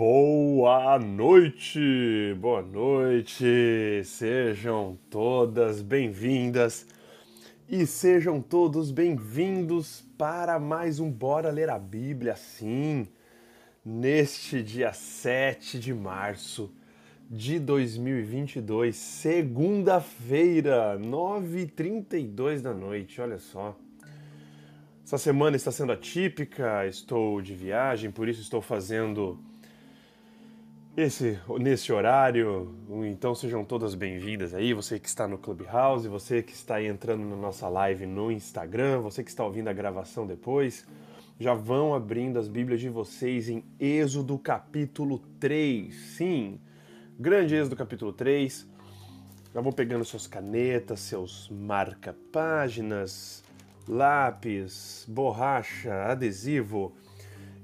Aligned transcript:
Boa 0.00 0.98
noite, 0.98 1.78
boa 2.40 2.62
noite, 2.62 4.00
sejam 4.02 4.98
todas 5.10 5.82
bem-vindas 5.82 6.86
e 7.68 7.86
sejam 7.86 8.40
todos 8.40 8.90
bem-vindos 8.90 10.02
para 10.16 10.58
mais 10.58 11.00
um 11.00 11.10
Bora 11.10 11.50
Ler 11.50 11.68
a 11.68 11.78
Bíblia, 11.78 12.34
sim, 12.34 13.08
neste 13.84 14.62
dia 14.62 14.94
7 14.94 15.78
de 15.78 15.92
março 15.92 16.72
de 17.30 17.58
2022, 17.58 18.96
segunda-feira, 18.96 20.98
9h32 20.98 22.62
da 22.62 22.72
noite, 22.72 23.20
olha 23.20 23.38
só. 23.38 23.76
Essa 25.04 25.18
semana 25.18 25.56
está 25.56 25.70
sendo 25.70 25.92
atípica, 25.92 26.86
estou 26.86 27.42
de 27.42 27.54
viagem, 27.54 28.10
por 28.10 28.30
isso 28.30 28.40
estou 28.40 28.62
fazendo 28.62 29.49
esse 31.00 31.38
nesse 31.58 31.92
horário. 31.92 32.74
Então 33.06 33.34
sejam 33.34 33.64
todas 33.64 33.94
bem-vindas 33.94 34.52
aí, 34.52 34.74
você 34.74 34.98
que 34.98 35.08
está 35.08 35.26
no 35.26 35.38
Clubhouse, 35.38 36.06
você 36.06 36.42
que 36.42 36.52
está 36.52 36.82
entrando 36.82 37.24
na 37.24 37.36
nossa 37.36 37.68
live 37.68 38.06
no 38.06 38.30
Instagram, 38.30 39.00
você 39.00 39.24
que 39.24 39.30
está 39.30 39.44
ouvindo 39.44 39.68
a 39.68 39.72
gravação 39.72 40.26
depois. 40.26 40.86
Já 41.38 41.54
vão 41.54 41.94
abrindo 41.94 42.38
as 42.38 42.48
Bíblias 42.48 42.80
de 42.80 42.90
vocês 42.90 43.48
em 43.48 43.64
Êxodo 43.78 44.38
capítulo 44.38 45.18
3. 45.38 45.94
Sim, 45.94 46.60
grande 47.18 47.54
Êxodo 47.54 47.76
capítulo 47.76 48.12
3. 48.12 48.68
Já 49.54 49.60
vão 49.60 49.72
pegando 49.72 50.04
suas 50.04 50.26
canetas, 50.26 51.00
seus 51.00 51.48
marca-páginas, 51.48 53.42
lápis, 53.88 55.06
borracha, 55.08 56.04
adesivo, 56.04 56.94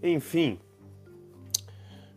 enfim. 0.02 0.58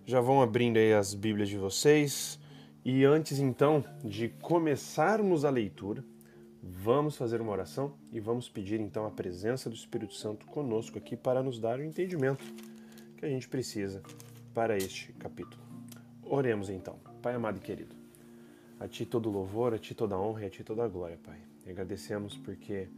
Já 0.09 0.19
vão 0.19 0.41
abrindo 0.41 0.77
aí 0.77 0.91
as 0.91 1.13
Bíblias 1.13 1.49
de 1.49 1.55
vocês. 1.55 2.39
E 2.83 3.05
antes 3.05 3.37
então 3.37 3.85
de 4.03 4.27
começarmos 4.27 5.45
a 5.45 5.51
leitura, 5.51 6.03
vamos 6.63 7.15
fazer 7.15 7.39
uma 7.39 7.51
oração 7.51 7.93
e 8.11 8.19
vamos 8.19 8.49
pedir 8.49 8.79
então 8.79 9.05
a 9.05 9.11
presença 9.11 9.69
do 9.69 9.75
Espírito 9.75 10.15
Santo 10.15 10.47
conosco 10.47 10.97
aqui 10.97 11.15
para 11.15 11.43
nos 11.43 11.59
dar 11.59 11.77
o 11.77 11.83
entendimento 11.83 12.43
que 13.17 13.23
a 13.23 13.29
gente 13.29 13.47
precisa 13.47 14.01
para 14.51 14.75
este 14.75 15.13
capítulo. 15.13 15.61
Oremos 16.23 16.71
então. 16.71 16.95
Pai 17.21 17.35
amado 17.35 17.57
e 17.57 17.61
querido, 17.61 17.95
a 18.79 18.87
Ti 18.87 19.05
todo 19.05 19.29
louvor, 19.29 19.75
a 19.75 19.77
Ti 19.77 19.93
toda 19.93 20.17
honra 20.17 20.41
e 20.41 20.45
a 20.47 20.49
Ti 20.49 20.63
toda 20.63 20.87
glória, 20.87 21.19
Pai. 21.23 21.37
E 21.67 21.69
agradecemos 21.69 22.35
porque 22.35 22.89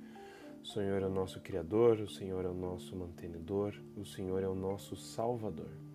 o 0.64 0.66
Senhor 0.66 1.02
é 1.02 1.08
o 1.08 1.12
nosso 1.12 1.42
Criador, 1.42 2.00
o 2.00 2.10
Senhor 2.10 2.46
é 2.46 2.48
o 2.48 2.54
nosso 2.54 2.96
mantenedor, 2.96 3.74
o 3.98 4.06
Senhor 4.06 4.42
é 4.42 4.48
o 4.48 4.56
nosso 4.56 4.96
Salvador. 4.96 5.91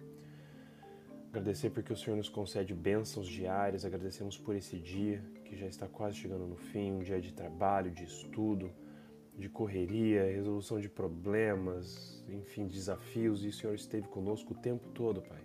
Agradecer 1.37 1.69
porque 1.69 1.92
o 1.92 1.97
Senhor 1.97 2.17
nos 2.17 2.31
concede 2.31 2.73
bênçãos 2.73 3.29
diárias, 3.29 3.84
agradecemos 3.84 4.39
por 4.39 4.56
esse 4.56 4.79
dia 4.79 5.23
que 5.45 5.55
já 5.55 5.67
está 5.67 5.87
quase 5.87 6.17
chegando 6.17 6.47
no 6.47 6.56
fim 6.56 6.92
um 6.92 7.03
dia 7.03 7.20
de 7.20 7.31
trabalho, 7.31 7.91
de 7.91 8.05
estudo, 8.05 8.73
de 9.37 9.47
correria, 9.47 10.25
resolução 10.25 10.81
de 10.81 10.89
problemas, 10.89 12.25
enfim, 12.27 12.67
desafios, 12.67 13.45
e 13.45 13.48
o 13.48 13.53
Senhor 13.53 13.75
esteve 13.75 14.09
conosco 14.09 14.55
o 14.55 14.57
tempo 14.57 14.89
todo, 14.95 15.20
Pai. 15.20 15.45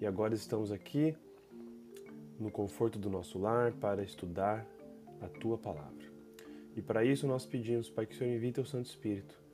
E 0.00 0.06
agora 0.06 0.32
estamos 0.32 0.70
aqui 0.70 1.16
no 2.38 2.48
conforto 2.48 2.96
do 2.96 3.10
nosso 3.10 3.36
lar 3.36 3.72
para 3.72 4.04
estudar 4.04 4.64
a 5.20 5.26
Tua 5.26 5.58
palavra. 5.58 6.06
E 6.76 6.80
para 6.80 7.04
isso 7.04 7.26
nós 7.26 7.44
pedimos, 7.44 7.90
Pai, 7.90 8.06
que 8.06 8.14
o 8.14 8.16
Senhor 8.16 8.32
envie 8.32 8.52
Teu 8.52 8.64
Santo 8.64 8.86
Espírito 8.86 9.45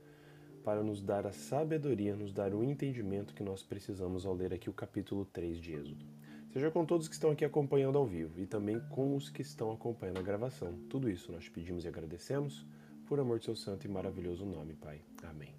para 0.63 0.81
nos 0.81 1.01
dar 1.01 1.27
a 1.27 1.31
sabedoria, 1.31 2.15
nos 2.15 2.31
dar 2.31 2.53
o 2.53 2.63
entendimento 2.63 3.33
que 3.33 3.43
nós 3.43 3.61
precisamos 3.61 4.25
ao 4.25 4.33
ler 4.33 4.53
aqui 4.53 4.69
o 4.69 4.73
capítulo 4.73 5.25
3 5.25 5.57
de 5.57 5.73
Êxodo. 5.73 6.05
Seja 6.51 6.71
com 6.71 6.85
todos 6.85 7.07
que 7.07 7.15
estão 7.15 7.31
aqui 7.31 7.43
acompanhando 7.43 7.97
ao 7.97 8.05
vivo 8.05 8.39
e 8.39 8.45
também 8.45 8.79
com 8.89 9.15
os 9.15 9.29
que 9.29 9.41
estão 9.41 9.71
acompanhando 9.71 10.19
a 10.19 10.23
gravação. 10.23 10.73
Tudo 10.89 11.09
isso 11.09 11.31
nós 11.31 11.49
pedimos 11.49 11.83
e 11.83 11.87
agradecemos 11.87 12.65
por 13.07 13.19
amor 13.19 13.39
de 13.39 13.45
seu 13.45 13.55
santo 13.55 13.85
e 13.85 13.89
maravilhoso 13.89 14.45
nome, 14.45 14.73
Pai. 14.73 15.01
Amém. 15.23 15.53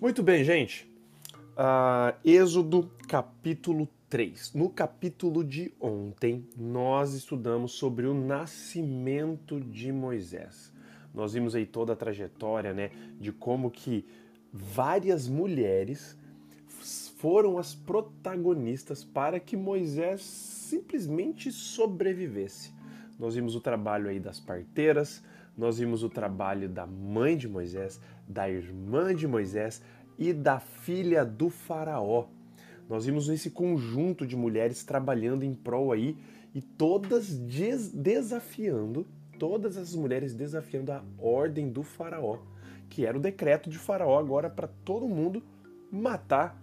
Muito 0.00 0.22
bem, 0.22 0.44
gente. 0.44 0.88
Uh, 1.56 2.16
Êxodo 2.24 2.90
capítulo 3.08 3.88
3. 4.08 4.54
No 4.54 4.70
capítulo 4.70 5.44
de 5.44 5.72
ontem, 5.80 6.48
nós 6.56 7.14
estudamos 7.14 7.72
sobre 7.72 8.06
o 8.06 8.14
nascimento 8.14 9.60
de 9.60 9.92
Moisés. 9.92 10.73
Nós 11.14 11.32
vimos 11.32 11.54
aí 11.54 11.64
toda 11.64 11.92
a 11.92 11.96
trajetória, 11.96 12.74
né, 12.74 12.90
de 13.20 13.30
como 13.30 13.70
que 13.70 14.04
várias 14.52 15.28
mulheres 15.28 16.18
foram 17.18 17.56
as 17.56 17.74
protagonistas 17.74 19.04
para 19.04 19.40
que 19.40 19.56
Moisés 19.56 20.22
simplesmente 20.22 21.50
sobrevivesse. 21.52 22.72
Nós 23.18 23.34
vimos 23.34 23.54
o 23.54 23.60
trabalho 23.60 24.08
aí 24.08 24.18
das 24.18 24.40
parteiras, 24.40 25.22
nós 25.56 25.78
vimos 25.78 26.02
o 26.02 26.08
trabalho 26.08 26.68
da 26.68 26.86
mãe 26.86 27.36
de 27.36 27.48
Moisés, 27.48 28.00
da 28.28 28.50
irmã 28.50 29.14
de 29.14 29.26
Moisés 29.26 29.80
e 30.18 30.32
da 30.32 30.58
filha 30.58 31.24
do 31.24 31.48
faraó. 31.48 32.26
Nós 32.88 33.06
vimos 33.06 33.28
esse 33.28 33.50
conjunto 33.50 34.26
de 34.26 34.36
mulheres 34.36 34.84
trabalhando 34.84 35.44
em 35.44 35.54
prol 35.54 35.92
aí 35.92 36.16
e 36.54 36.60
todas 36.60 37.38
des 37.38 37.90
desafiando, 37.90 39.06
todas 39.38 39.76
as 39.76 39.94
mulheres 39.94 40.34
desafiando 40.34 40.92
a 40.92 41.02
ordem 41.18 41.70
do 41.70 41.82
faraó, 41.82 42.38
que 42.88 43.04
era 43.04 43.16
o 43.16 43.20
decreto 43.20 43.70
de 43.70 43.78
faraó 43.78 44.18
agora 44.18 44.48
para 44.48 44.68
todo 44.68 45.08
mundo 45.08 45.42
matar 45.90 46.60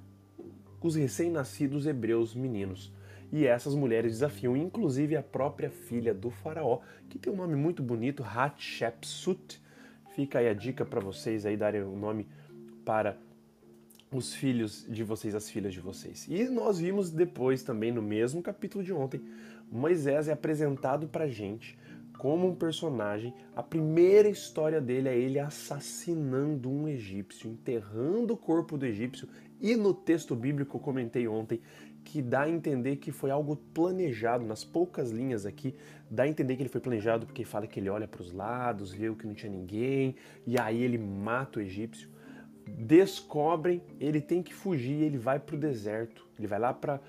os 0.81 0.95
recém-nascidos 0.95 1.85
hebreus 1.85 2.33
meninos. 2.33 2.91
E 3.31 3.45
essas 3.45 3.73
mulheres 3.73 4.13
desafiam 4.13 4.57
inclusive 4.57 5.15
a 5.15 5.23
própria 5.23 5.69
filha 5.69 6.13
do 6.13 6.29
faraó, 6.29 6.79
que 7.09 7.17
tem 7.17 7.31
um 7.31 7.37
nome 7.37 7.55
muito 7.55 7.81
bonito, 7.81 8.23
Hatshepsut. 8.23 9.61
Fica 10.15 10.39
aí 10.39 10.49
a 10.49 10.53
dica 10.53 10.83
para 10.83 10.99
vocês 10.99 11.45
aí 11.45 11.55
darem 11.55 11.81
o 11.81 11.93
um 11.93 11.97
nome 11.97 12.27
para 12.83 13.17
os 14.11 14.33
filhos 14.33 14.85
de 14.89 15.03
vocês, 15.03 15.33
as 15.33 15.49
filhas 15.49 15.73
de 15.73 15.79
vocês. 15.79 16.27
E 16.27 16.43
nós 16.49 16.79
vimos 16.79 17.09
depois 17.09 17.63
também 17.63 17.91
no 17.91 18.01
mesmo 18.01 18.41
capítulo 18.41 18.83
de 18.83 18.91
ontem, 18.91 19.21
Moisés 19.71 20.27
é 20.27 20.33
apresentado 20.33 21.07
para 21.07 21.29
gente 21.29 21.77
como 22.21 22.49
um 22.49 22.53
personagem. 22.53 23.33
A 23.55 23.63
primeira 23.63 24.29
história 24.29 24.79
dele 24.79 25.09
é 25.09 25.17
ele 25.17 25.39
assassinando 25.39 26.69
um 26.69 26.87
egípcio, 26.87 27.49
enterrando 27.49 28.35
o 28.35 28.37
corpo 28.37 28.77
do 28.77 28.85
egípcio. 28.85 29.27
E 29.59 29.75
no 29.75 29.91
texto 29.91 30.35
bíblico, 30.35 30.77
eu 30.77 30.81
comentei 30.81 31.27
ontem, 31.27 31.59
que 32.03 32.21
dá 32.21 32.41
a 32.41 32.49
entender 32.49 32.97
que 32.97 33.11
foi 33.11 33.31
algo 33.31 33.55
planejado, 33.73 34.45
nas 34.45 34.63
poucas 34.63 35.09
linhas 35.09 35.47
aqui, 35.47 35.73
dá 36.11 36.21
a 36.21 36.27
entender 36.27 36.55
que 36.55 36.61
ele 36.61 36.69
foi 36.69 36.79
planejado 36.79 37.25
porque 37.25 37.43
fala 37.43 37.65
que 37.65 37.79
ele 37.79 37.89
olha 37.89 38.07
para 38.07 38.21
os 38.21 38.31
lados, 38.31 38.91
vê 38.91 39.11
que 39.15 39.25
não 39.25 39.33
tinha 39.33 39.51
ninguém, 39.51 40.15
e 40.45 40.59
aí 40.59 40.83
ele 40.83 40.99
mata 40.99 41.57
o 41.57 41.61
egípcio 41.63 42.07
descobrem, 42.67 43.81
ele 43.99 44.21
tem 44.21 44.43
que 44.43 44.53
fugir, 44.53 45.01
ele 45.01 45.17
vai 45.17 45.39
para 45.39 45.55
o 45.55 45.59
deserto, 45.59 46.25
ele 46.37 46.47
vai 46.47 46.59
lá 46.59 46.71
para 46.71 47.01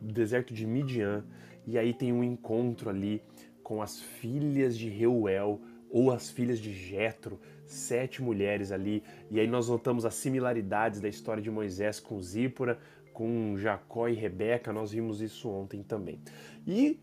o 0.00 0.12
deserto 0.12 0.54
de 0.54 0.64
Midian, 0.64 1.24
e 1.66 1.76
aí 1.76 1.92
tem 1.92 2.12
um 2.12 2.22
encontro 2.22 2.88
ali 2.88 3.20
com 3.66 3.82
as 3.82 3.98
filhas 3.98 4.78
de 4.78 4.88
Reuel, 4.88 5.60
ou 5.90 6.12
as 6.12 6.30
filhas 6.30 6.60
de 6.60 6.72
Jetro, 6.72 7.40
sete 7.64 8.22
mulheres 8.22 8.70
ali, 8.70 9.02
e 9.28 9.40
aí 9.40 9.48
nós 9.48 9.68
notamos 9.68 10.04
as 10.04 10.14
similaridades 10.14 11.00
da 11.00 11.08
história 11.08 11.42
de 11.42 11.50
Moisés 11.50 11.98
com 11.98 12.22
Zípora, 12.22 12.78
com 13.12 13.56
Jacó 13.58 14.06
e 14.06 14.14
Rebeca, 14.14 14.72
nós 14.72 14.92
vimos 14.92 15.20
isso 15.20 15.48
ontem 15.48 15.82
também. 15.82 16.20
E 16.64 17.00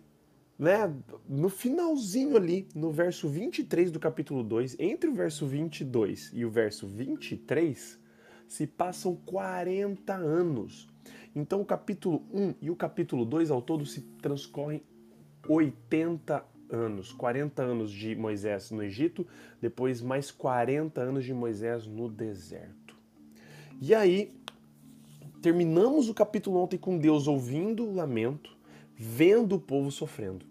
né, 0.58 0.90
no 1.28 1.50
finalzinho 1.50 2.38
ali, 2.38 2.66
no 2.74 2.94
verso 2.94 3.28
23 3.28 3.92
do 3.92 4.00
capítulo 4.00 4.42
2, 4.42 4.78
entre 4.80 5.10
o 5.10 5.14
verso 5.14 5.46
22 5.46 6.32
e 6.34 6.46
o 6.46 6.50
verso 6.50 6.88
23, 6.88 8.00
se 8.48 8.66
passam 8.66 9.18
40 9.26 10.16
anos. 10.16 10.88
Então 11.36 11.60
o 11.60 11.66
capítulo 11.66 12.26
1 12.32 12.56
e 12.62 12.72
o 12.72 12.76
capítulo 12.78 13.26
2 13.26 13.52
ao 13.52 13.62
todo 13.62 13.86
se 13.86 14.00
transcorrem 14.22 14.82
80 15.46 16.53
anos. 16.76 17.12
40 17.12 17.62
anos 17.62 17.92
de 17.92 18.16
Moisés 18.16 18.72
no 18.72 18.84
Egito, 18.84 19.26
depois 19.62 20.02
mais 20.02 20.32
40 20.32 21.02
anos 21.02 21.26
de 21.26 21.34
Moisés 21.34 21.86
no 21.86 22.10
deserto. 22.10 22.96
E 23.82 23.94
aí, 23.94 24.34
terminamos 25.42 26.10
o 26.10 26.14
capítulo 26.14 26.60
ontem 26.60 26.78
com 26.78 26.98
Deus 26.98 27.28
ouvindo 27.28 27.86
o 27.86 27.94
lamento, 27.94 28.56
vendo 28.96 29.56
o 29.56 29.60
povo 29.60 29.92
sofrendo. 29.92 30.46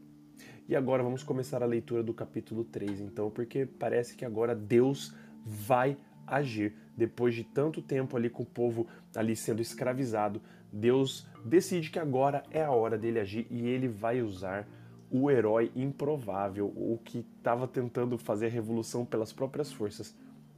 E 0.68 0.76
agora 0.76 1.02
vamos 1.02 1.22
começar 1.22 1.62
a 1.62 1.66
leitura 1.66 2.02
do 2.02 2.14
capítulo 2.14 2.64
3, 2.64 3.00
então, 3.00 3.30
porque 3.30 3.66
parece 3.66 4.14
que 4.14 4.24
agora 4.24 4.54
Deus 4.54 5.14
vai 5.44 5.96
agir. 6.26 6.74
Depois 6.96 7.34
de 7.34 7.42
tanto 7.42 7.82
tempo 7.82 8.16
ali 8.16 8.30
com 8.30 8.42
o 8.42 8.46
povo 8.46 8.86
ali 9.14 9.34
sendo 9.34 9.60
escravizado, 9.60 10.40
Deus 10.72 11.26
decide 11.44 11.90
que 11.90 11.98
agora 11.98 12.42
é 12.50 12.62
a 12.62 12.70
hora 12.70 12.96
dele 12.96 13.18
agir 13.18 13.46
e 13.50 13.66
ele 13.66 13.88
vai 13.88 14.22
usar 14.22 14.66
o 15.12 15.30
herói 15.30 15.70
improvável, 15.76 16.66
o 16.68 16.98
que 17.04 17.18
estava 17.36 17.68
tentando 17.68 18.16
fazer 18.16 18.46
a 18.46 18.50
revolução 18.50 19.04
pelas 19.04 19.30
próprias 19.30 19.70
forças, 19.70 20.16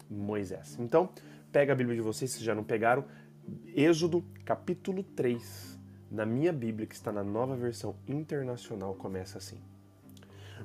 Moisés. 0.09 0.77
Então, 0.79 1.09
pega 1.51 1.73
a 1.73 1.77
Bíblia 1.77 1.97
de 1.97 2.03
vocês, 2.03 2.31
se 2.31 2.45
já 2.45 2.55
não 2.55 2.63
pegaram, 2.63 3.05
Êxodo 3.75 4.25
capítulo 4.45 5.03
3, 5.03 5.79
na 6.09 6.25
minha 6.25 6.53
Bíblia, 6.53 6.87
que 6.87 6.95
está 6.95 7.11
na 7.11 7.25
nova 7.25 7.57
versão 7.57 7.97
internacional, 8.07 8.95
começa 8.95 9.39
assim. 9.39 9.59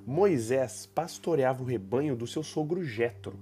Moisés 0.05 0.85
pastoreava 0.85 1.63
o 1.63 1.65
rebanho 1.65 2.15
do 2.15 2.27
seu 2.27 2.43
sogro 2.43 2.83
Jetro, 2.83 3.39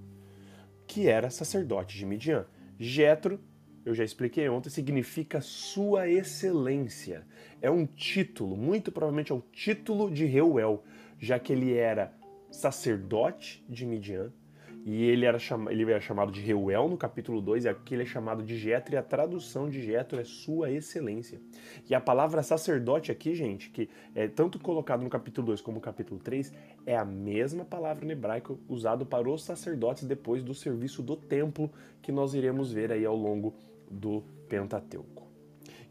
que 0.87 1.07
era 1.07 1.29
sacerdote 1.29 1.97
de 1.97 2.05
Midian. 2.05 2.45
Jetro, 2.79 3.39
eu 3.87 3.95
já 3.95 4.03
expliquei 4.03 4.49
ontem, 4.49 4.69
significa 4.69 5.39
sua 5.39 6.09
excelência. 6.09 7.25
É 7.61 7.71
um 7.71 7.85
título, 7.85 8.57
muito 8.57 8.91
provavelmente 8.91 9.31
é 9.31 9.35
o 9.35 9.41
título 9.51 10.11
de 10.11 10.25
Reuel, 10.25 10.83
já 11.17 11.39
que 11.39 11.53
ele 11.53 11.73
era 11.73 12.13
sacerdote 12.51 13.63
de 13.69 13.85
Midian 13.85 14.31
e 14.87 15.03
ele 15.03 15.25
era, 15.25 15.37
cham... 15.37 15.69
ele 15.69 15.83
era 15.83 15.99
chamado 15.99 16.31
de 16.31 16.39
Reuel 16.39 16.87
no 16.87 16.95
capítulo 16.95 17.41
2, 17.41 17.65
e 17.65 17.67
aqui 17.67 17.93
ele 17.93 18.03
é 18.03 18.05
chamado 18.05 18.41
de 18.41 18.57
Jetro, 18.57 18.95
e 18.95 18.97
a 18.97 19.03
tradução 19.03 19.69
de 19.69 19.81
Jetro 19.81 20.17
é 20.17 20.23
sua 20.23 20.71
excelência. 20.71 21.41
E 21.89 21.93
a 21.93 21.99
palavra 21.99 22.41
sacerdote 22.41 23.11
aqui, 23.11 23.35
gente, 23.35 23.69
que 23.69 23.89
é 24.15 24.29
tanto 24.29 24.57
colocado 24.57 25.03
no 25.03 25.09
capítulo 25.09 25.47
2 25.47 25.59
como 25.59 25.75
no 25.75 25.81
capítulo 25.81 26.21
3, 26.21 26.53
é 26.85 26.95
a 26.95 27.03
mesma 27.03 27.65
palavra 27.65 28.05
no 28.05 28.13
hebraico 28.13 28.57
usado 28.69 29.05
para 29.05 29.29
os 29.29 29.43
sacerdotes 29.43 30.05
depois 30.05 30.41
do 30.41 30.53
serviço 30.53 31.03
do 31.03 31.17
templo, 31.17 31.69
que 32.01 32.11
nós 32.13 32.33
iremos 32.33 32.71
ver 32.71 32.89
aí 32.89 33.05
ao 33.05 33.15
longo 33.15 33.53
do 33.89 34.23
Pentateuco. 34.47 35.27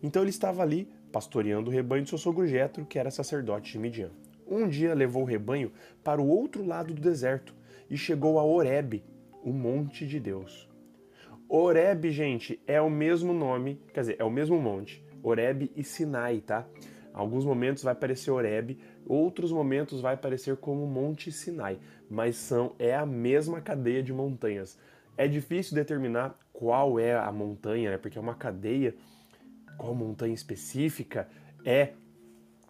Então 0.03 0.23
ele 0.23 0.31
estava 0.31 0.63
ali 0.63 0.89
pastoreando 1.11 1.71
o 1.71 1.73
rebanho 1.73 2.03
de 2.03 2.11
seu 2.11 2.19
sogro 2.19 2.47
Jetro, 2.47 2.85
que 2.85 2.99
era 2.99 3.11
sacerdote 3.11 3.73
de 3.73 3.79
Midian. 3.79 4.11
Um 4.47 4.69
dia 4.69 4.95
levou 4.95 5.23
o 5.23 5.27
rebanho 5.27 5.73
para 6.05 6.21
o 6.21 6.29
outro 6.29 6.65
lado 6.65 6.95
do 6.95 7.01
deserto, 7.01 7.55
e 7.89 7.97
chegou 7.97 8.39
a 8.39 8.45
Oreb, 8.45 9.03
o 9.43 9.53
monte 9.53 10.07
de 10.07 10.19
Deus. 10.19 10.69
Oreb, 11.49 12.11
gente, 12.11 12.61
é 12.67 12.81
o 12.81 12.91
mesmo 12.91 13.33
nome, 13.33 13.81
quer 13.95 14.01
dizer, 14.01 14.17
é 14.19 14.25
o 14.25 14.31
mesmo 14.31 14.61
monte. 14.61 15.05
Oreb 15.23 15.71
e 15.75 15.85
Sinai, 15.85 16.41
tá? 16.41 16.67
Alguns 17.13 17.45
momentos 17.45 17.83
vai 17.83 17.93
aparecer 17.93 18.31
Oreb, 18.31 18.79
outros 19.07 19.51
momentos 19.51 20.01
vai 20.01 20.15
aparecer 20.15 20.57
como 20.57 20.87
Monte 20.87 21.33
Sinai, 21.33 21.79
mas 22.11 22.37
são 22.37 22.75
é 22.79 22.95
a 22.95 23.07
mesma 23.07 23.61
cadeia 23.61 24.03
de 24.03 24.13
montanhas. 24.13 24.79
É 25.17 25.27
difícil 25.27 25.75
determinar 25.75 26.39
qual 26.57 26.99
é 26.99 27.15
a 27.15 27.31
montanha, 27.31 27.91
né? 27.91 27.99
Porque 27.99 28.17
é 28.17 28.21
uma 28.21 28.35
cadeia, 28.35 28.95
qual 29.77 29.95
montanha 29.95 30.33
específica 30.33 31.29
é 31.63 31.93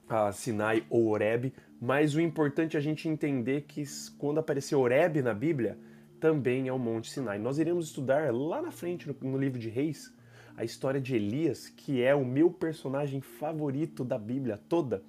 a 0.09 0.33
Sinai 0.33 0.85
ou 0.91 1.07
Oreb, 1.07 1.53
mas 1.81 2.17
o 2.17 2.21
importante 2.21 2.77
é 2.77 2.81
a 2.81 2.83
gente 2.83 3.09
entender 3.09 3.63
que 3.63 3.85
quando 4.19 4.39
apareceu 4.39 4.81
Oreb 4.81 5.23
na 5.23 5.33
Bíblia, 5.33 5.79
também 6.19 6.67
é 6.67 6.73
o 6.73 6.79
Monte 6.79 7.13
Sinai. 7.13 7.39
Nós 7.39 7.59
iremos 7.59 7.87
estudar 7.87 8.35
lá 8.35 8.61
na 8.61 8.73
frente, 8.73 9.09
no, 9.23 9.39
livro 9.39 9.59
de 9.59 9.69
Reis, 9.69 10.13
a 10.57 10.65
história 10.65 11.01
de 11.01 11.15
Elias, 11.15 11.69
que 11.69 12.03
é 12.03 12.13
o 12.13 12.25
meu 12.25 12.51
personagem 12.51 13.21
favorito 13.21 14.05
da 14.05 14.19
Bíblia 14.19 14.59
toda. 14.69 15.03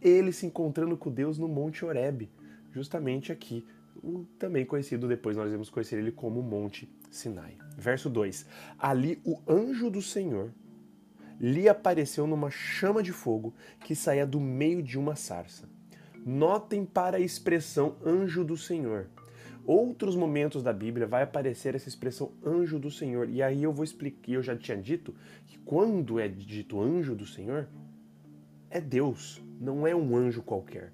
Ele 0.00 0.30
se 0.30 0.46
encontrando 0.46 0.96
com 0.96 1.10
Deus 1.10 1.38
no 1.38 1.48
Monte 1.48 1.84
Oreb, 1.84 2.28
justamente 2.72 3.32
aqui, 3.32 3.66
também 4.38 4.64
conhecido 4.64 5.08
depois, 5.08 5.36
nós 5.36 5.50
vamos 5.50 5.70
conhecer 5.70 5.98
ele 5.98 6.12
como 6.12 6.40
Monte 6.42 6.86
Sinai. 7.10 7.56
Verso 7.76 8.08
2: 8.08 8.46
Ali 8.78 9.20
o 9.24 9.40
anjo 9.48 9.90
do 9.90 10.02
Senhor 10.02 10.52
lhe 11.40 11.68
apareceu 11.68 12.26
numa 12.26 12.50
chama 12.50 13.02
de 13.02 13.12
fogo 13.12 13.54
que 13.80 13.94
saía 13.94 14.26
do 14.26 14.40
meio 14.40 14.82
de 14.82 14.98
uma 14.98 15.14
sarça. 15.14 15.68
Notem 16.24 16.84
para 16.84 17.18
a 17.18 17.20
expressão 17.20 17.96
anjo 18.04 18.44
do 18.44 18.56
Senhor. 18.56 19.08
Outros 19.66 20.14
momentos 20.14 20.62
da 20.62 20.72
Bíblia 20.72 21.06
vai 21.06 21.22
aparecer 21.22 21.74
essa 21.74 21.88
expressão 21.88 22.32
anjo 22.44 22.78
do 22.78 22.90
Senhor. 22.90 23.28
E 23.28 23.42
aí 23.42 23.62
eu 23.62 23.72
vou 23.72 23.84
explicar, 23.84 24.30
eu 24.30 24.42
já 24.42 24.56
tinha 24.56 24.76
dito 24.76 25.14
que 25.46 25.58
quando 25.58 26.20
é 26.20 26.28
dito 26.28 26.80
anjo 26.80 27.14
do 27.14 27.26
Senhor, 27.26 27.68
é 28.70 28.80
Deus, 28.80 29.42
não 29.60 29.86
é 29.86 29.94
um 29.94 30.16
anjo 30.16 30.42
qualquer. 30.42 30.92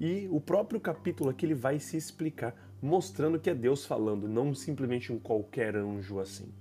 E 0.00 0.26
o 0.30 0.40
próprio 0.40 0.80
capítulo 0.80 1.30
aqui 1.30 1.46
ele 1.46 1.54
vai 1.54 1.78
se 1.78 1.96
explicar, 1.96 2.54
mostrando 2.80 3.38
que 3.38 3.50
é 3.50 3.54
Deus 3.54 3.84
falando, 3.84 4.28
não 4.28 4.54
simplesmente 4.54 5.12
um 5.12 5.18
qualquer 5.18 5.76
anjo 5.76 6.18
assim. 6.18 6.52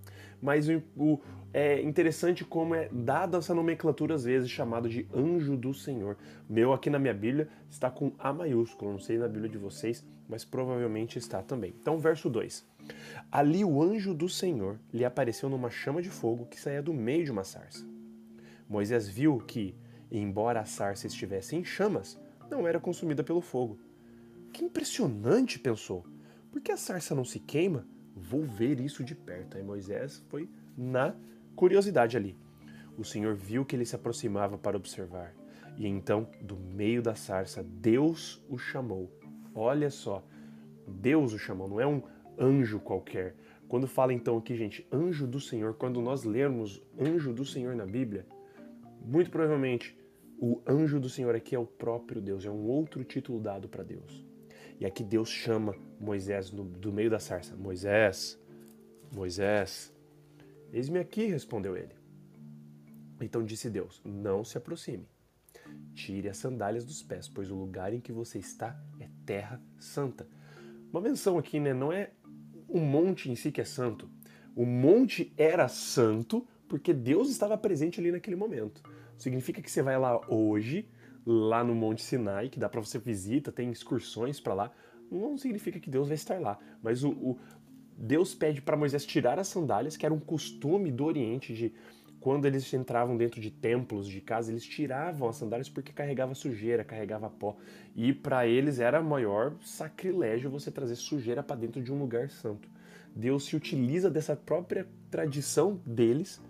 Mas 0.41 0.67
o, 0.67 0.83
o, 0.97 1.19
é 1.53 1.81
interessante 1.81 2.43
como 2.43 2.75
é 2.75 2.89
dada 2.91 3.37
essa 3.37 3.55
nomenclatura 3.55 4.15
às 4.15 4.25
vezes 4.25 4.49
chamado 4.49 4.89
de 4.89 5.07
anjo 5.13 5.55
do 5.55 5.73
Senhor. 5.73 6.17
Meu 6.49 6.73
aqui 6.73 6.89
na 6.89 6.99
minha 6.99 7.13
Bíblia 7.13 7.47
está 7.69 7.89
com 7.89 8.11
A 8.19 8.33
maiúsculo, 8.33 8.91
não 8.91 8.99
sei 8.99 9.17
na 9.17 9.27
Bíblia 9.27 9.49
de 9.49 9.57
vocês, 9.57 10.05
mas 10.27 10.43
provavelmente 10.43 11.17
está 11.17 11.41
também. 11.41 11.73
Então, 11.79 11.97
verso 11.97 12.29
2. 12.29 12.65
Ali 13.31 13.63
o 13.63 13.81
anjo 13.81 14.13
do 14.13 14.27
Senhor 14.27 14.79
lhe 14.91 15.05
apareceu 15.05 15.49
numa 15.49 15.69
chama 15.69 16.01
de 16.01 16.09
fogo 16.09 16.45
que 16.45 16.59
saía 16.59 16.81
do 16.81 16.93
meio 16.93 17.23
de 17.23 17.31
uma 17.31 17.43
sarça. 17.43 17.85
Moisés 18.67 19.07
viu 19.07 19.37
que, 19.37 19.75
embora 20.11 20.59
a 20.59 20.65
sarça 20.65 21.07
estivesse 21.07 21.55
em 21.55 21.63
chamas, 21.63 22.19
não 22.49 22.67
era 22.67 22.79
consumida 22.79 23.23
pelo 23.23 23.41
fogo. 23.41 23.79
Que 24.53 24.63
impressionante, 24.63 25.57
pensou. 25.57 26.05
Por 26.51 26.61
que 26.61 26.71
a 26.71 26.77
sarça 26.77 27.15
não 27.15 27.25
se 27.25 27.39
queima? 27.39 27.87
Vou 28.15 28.43
ver 28.43 28.79
isso 28.79 29.03
de 29.03 29.15
perto. 29.15 29.57
Aí 29.57 29.63
Moisés 29.63 30.23
foi 30.29 30.47
na 30.77 31.15
curiosidade 31.55 32.15
ali. 32.15 32.37
O 32.95 33.03
Senhor 33.03 33.33
viu 33.33 33.65
que 33.65 33.75
ele 33.75 33.85
se 33.85 33.95
aproximava 33.95 34.55
para 34.55 34.77
observar, 34.77 35.33
e 35.75 35.87
então, 35.87 36.29
do 36.39 36.55
meio 36.55 37.01
da 37.01 37.15
sarça, 37.15 37.63
Deus 37.63 38.45
o 38.47 38.55
chamou. 38.55 39.11
Olha 39.55 39.89
só, 39.89 40.23
Deus 40.87 41.33
o 41.33 41.39
chamou, 41.39 41.67
não 41.67 41.81
é 41.81 41.87
um 41.87 42.03
anjo 42.37 42.79
qualquer. 42.79 43.35
Quando 43.67 43.87
fala 43.87 44.13
então 44.13 44.37
aqui, 44.37 44.55
gente, 44.55 44.87
anjo 44.91 45.25
do 45.25 45.39
Senhor, 45.39 45.73
quando 45.73 45.99
nós 45.99 46.23
lermos 46.23 46.79
anjo 46.99 47.33
do 47.33 47.43
Senhor 47.43 47.75
na 47.75 47.87
Bíblia, 47.87 48.27
muito 49.03 49.31
provavelmente 49.31 49.97
o 50.37 50.61
anjo 50.67 50.99
do 50.99 51.09
Senhor 51.09 51.33
aqui 51.33 51.55
é 51.55 51.59
o 51.59 51.65
próprio 51.65 52.21
Deus, 52.21 52.45
é 52.45 52.51
um 52.51 52.67
outro 52.67 53.03
título 53.03 53.39
dado 53.39 53.67
para 53.67 53.83
Deus. 53.83 54.32
E 54.79 54.85
aqui 54.85 55.03
Deus 55.03 55.29
chama 55.29 55.75
Moisés 55.99 56.51
no, 56.51 56.63
do 56.63 56.91
meio 56.91 57.09
da 57.09 57.19
sarça: 57.19 57.55
Moisés, 57.55 58.39
Moisés, 59.11 59.93
Eis-me 60.73 60.97
aqui, 60.97 61.27
respondeu 61.27 61.77
ele. 61.77 61.93
Então 63.21 63.45
disse 63.45 63.69
Deus: 63.69 64.01
Não 64.03 64.43
se 64.43 64.57
aproxime. 64.57 65.07
Tire 65.93 66.27
as 66.27 66.37
sandálias 66.37 66.83
dos 66.83 67.03
pés, 67.03 67.29
pois 67.29 67.51
o 67.51 67.55
lugar 67.55 67.93
em 67.93 68.01
que 68.01 68.11
você 68.11 68.39
está 68.39 68.75
é 68.99 69.07
terra 69.23 69.61
santa. 69.77 70.27
Uma 70.91 70.99
menção 70.99 71.37
aqui, 71.37 71.59
né? 71.59 71.75
Não 71.75 71.93
é 71.93 72.09
o 72.67 72.79
monte 72.79 73.29
em 73.29 73.35
si 73.35 73.51
que 73.51 73.61
é 73.61 73.65
santo. 73.65 74.09
O 74.55 74.65
monte 74.65 75.31
era 75.37 75.67
santo 75.67 76.47
porque 76.67 76.91
Deus 76.91 77.29
estava 77.29 77.55
presente 77.55 77.99
ali 77.99 78.11
naquele 78.11 78.35
momento. 78.35 78.81
Significa 79.15 79.61
que 79.61 79.69
você 79.69 79.83
vai 79.83 79.97
lá 79.99 80.19
hoje, 80.27 80.87
lá 81.25 81.63
no 81.63 81.73
Monte 81.73 82.01
Sinai, 82.01 82.49
que 82.49 82.59
dá 82.59 82.67
para 82.67 82.81
você 82.81 82.97
visita, 82.99 83.51
tem 83.51 83.71
excursões 83.71 84.39
para 84.39 84.53
lá. 84.53 84.71
Não 85.11 85.37
significa 85.37 85.79
que 85.79 85.89
Deus 85.89 86.07
vai 86.07 86.15
estar 86.15 86.39
lá, 86.39 86.57
mas 86.81 87.03
o, 87.03 87.11
o, 87.11 87.39
Deus 87.97 88.33
pede 88.33 88.61
para 88.61 88.75
Moisés 88.75 89.05
tirar 89.05 89.37
as 89.37 89.47
sandálias, 89.47 89.95
que 89.95 90.05
era 90.05 90.13
um 90.13 90.19
costume 90.19 90.91
do 90.91 91.05
Oriente 91.05 91.53
de 91.53 91.73
quando 92.19 92.45
eles 92.45 92.73
entravam 92.73 93.17
dentro 93.17 93.41
de 93.41 93.51
templos, 93.51 94.07
de 94.07 94.21
casa, 94.21 94.49
eles 94.49 94.63
tiravam 94.63 95.27
as 95.27 95.35
sandálias 95.35 95.67
porque 95.67 95.91
carregava 95.91 96.33
sujeira, 96.33 96.81
carregava 96.81 97.29
pó. 97.29 97.57
E 97.93 98.13
para 98.13 98.47
eles 98.47 98.79
era 98.79 99.03
maior 99.03 99.53
sacrilégio 99.61 100.49
você 100.49 100.71
trazer 100.71 100.95
sujeira 100.95 101.43
para 101.43 101.57
dentro 101.57 101.83
de 101.83 101.91
um 101.91 101.99
lugar 101.99 102.29
santo. 102.29 102.69
Deus 103.13 103.43
se 103.43 103.57
utiliza 103.57 104.09
dessa 104.09 104.37
própria 104.37 104.87
tradição 105.11 105.81
deles 105.85 106.41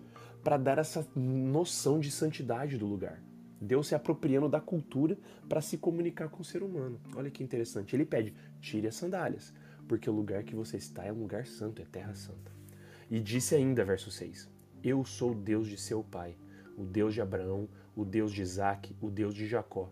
para 0.44 0.56
dar 0.56 0.78
essa 0.78 1.04
noção 1.16 1.98
de 1.98 2.10
santidade 2.10 2.78
do 2.78 2.86
lugar. 2.86 3.20
Deus 3.64 3.88
se 3.88 3.94
apropriando 3.94 4.48
da 4.48 4.60
cultura 4.60 5.18
para 5.48 5.60
se 5.60 5.78
comunicar 5.78 6.28
com 6.28 6.42
o 6.42 6.44
ser 6.44 6.62
humano. 6.62 7.00
Olha 7.16 7.30
que 7.30 7.42
interessante. 7.42 7.96
Ele 7.96 8.04
pede: 8.04 8.34
tire 8.60 8.86
as 8.86 8.94
sandálias 8.94 9.52
porque 9.86 10.08
o 10.08 10.12
lugar 10.12 10.42
que 10.44 10.54
você 10.54 10.76
está 10.76 11.04
é 11.04 11.12
um 11.12 11.20
lugar 11.20 11.46
santo, 11.46 11.80
é 11.80 11.84
terra 11.84 12.14
santa. 12.14 12.52
E 13.10 13.20
disse 13.20 13.54
ainda, 13.54 13.84
verso 13.84 14.10
6: 14.10 14.48
Eu 14.82 15.04
sou 15.04 15.32
o 15.32 15.34
Deus 15.34 15.68
de 15.68 15.76
seu 15.76 16.02
pai, 16.02 16.36
o 16.76 16.84
Deus 16.84 17.14
de 17.14 17.20
Abraão, 17.20 17.68
o 17.94 18.04
Deus 18.04 18.32
de 18.32 18.42
Isaac, 18.42 18.94
o 19.00 19.10
Deus 19.10 19.34
de 19.34 19.46
Jacó. 19.46 19.90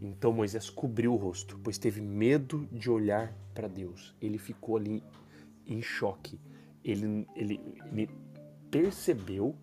Então 0.00 0.32
Moisés 0.32 0.68
cobriu 0.68 1.12
o 1.12 1.16
rosto, 1.16 1.58
pois 1.62 1.78
teve 1.78 2.00
medo 2.00 2.66
de 2.72 2.90
olhar 2.90 3.36
para 3.54 3.68
Deus. 3.68 4.14
Ele 4.20 4.38
ficou 4.38 4.76
ali 4.76 5.02
em 5.66 5.80
choque. 5.80 6.40
Ele, 6.84 7.26
ele, 7.36 7.60
ele 7.92 8.10
percebeu 8.70 9.54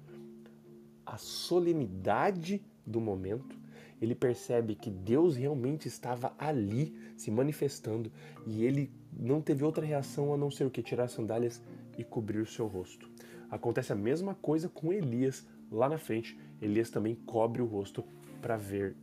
a 1.06 1.18
solenidade 1.18 2.64
do 2.86 3.00
momento 3.00 3.58
ele 4.02 4.16
percebe 4.16 4.76
que 4.76 4.90
Deus 4.90 5.36
realmente 5.36 5.88
estava 5.88 6.34
ali 6.38 6.96
se 7.18 7.30
manifestando 7.30 8.12
e 8.48 8.64
ele 8.64 8.92
não 9.12 9.42
teve 9.42 9.64
outra 9.64 9.86
reação 9.86 10.34
a 10.34 10.38
não 10.38 10.50
ser 10.50 10.66
o 10.66 10.70
que 10.70 10.82
tirar 10.82 11.06
as 11.06 11.12
sandálias 11.12 11.62
e 11.98 12.04
cobrir 12.04 12.40
o 12.40 12.46
seu 12.46 12.68
rosto. 12.68 13.10
Acontece 13.50 13.92
a 13.92 13.96
mesma 13.96 14.36
coisa 14.36 14.70
com 14.70 14.94
Elias 14.94 15.46
lá 15.72 15.90
na 15.90 15.98
frente. 15.98 16.40
Elias 16.62 16.90
também 16.90 17.16
cobre 17.16 17.62
o 17.62 17.66
rosto 17.66 18.04
para 18.42 18.56
ver, 18.56 18.96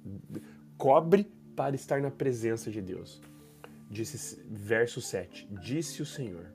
cobre 0.78 1.30
para 1.54 1.74
estar 1.74 2.00
na 2.00 2.10
presença 2.10 2.70
de 2.70 2.80
Deus. 2.80 3.20
Disse 3.90 4.40
verso 4.48 5.00
7. 5.00 5.46
Disse 5.62 6.00
o 6.00 6.06
Senhor: 6.06 6.46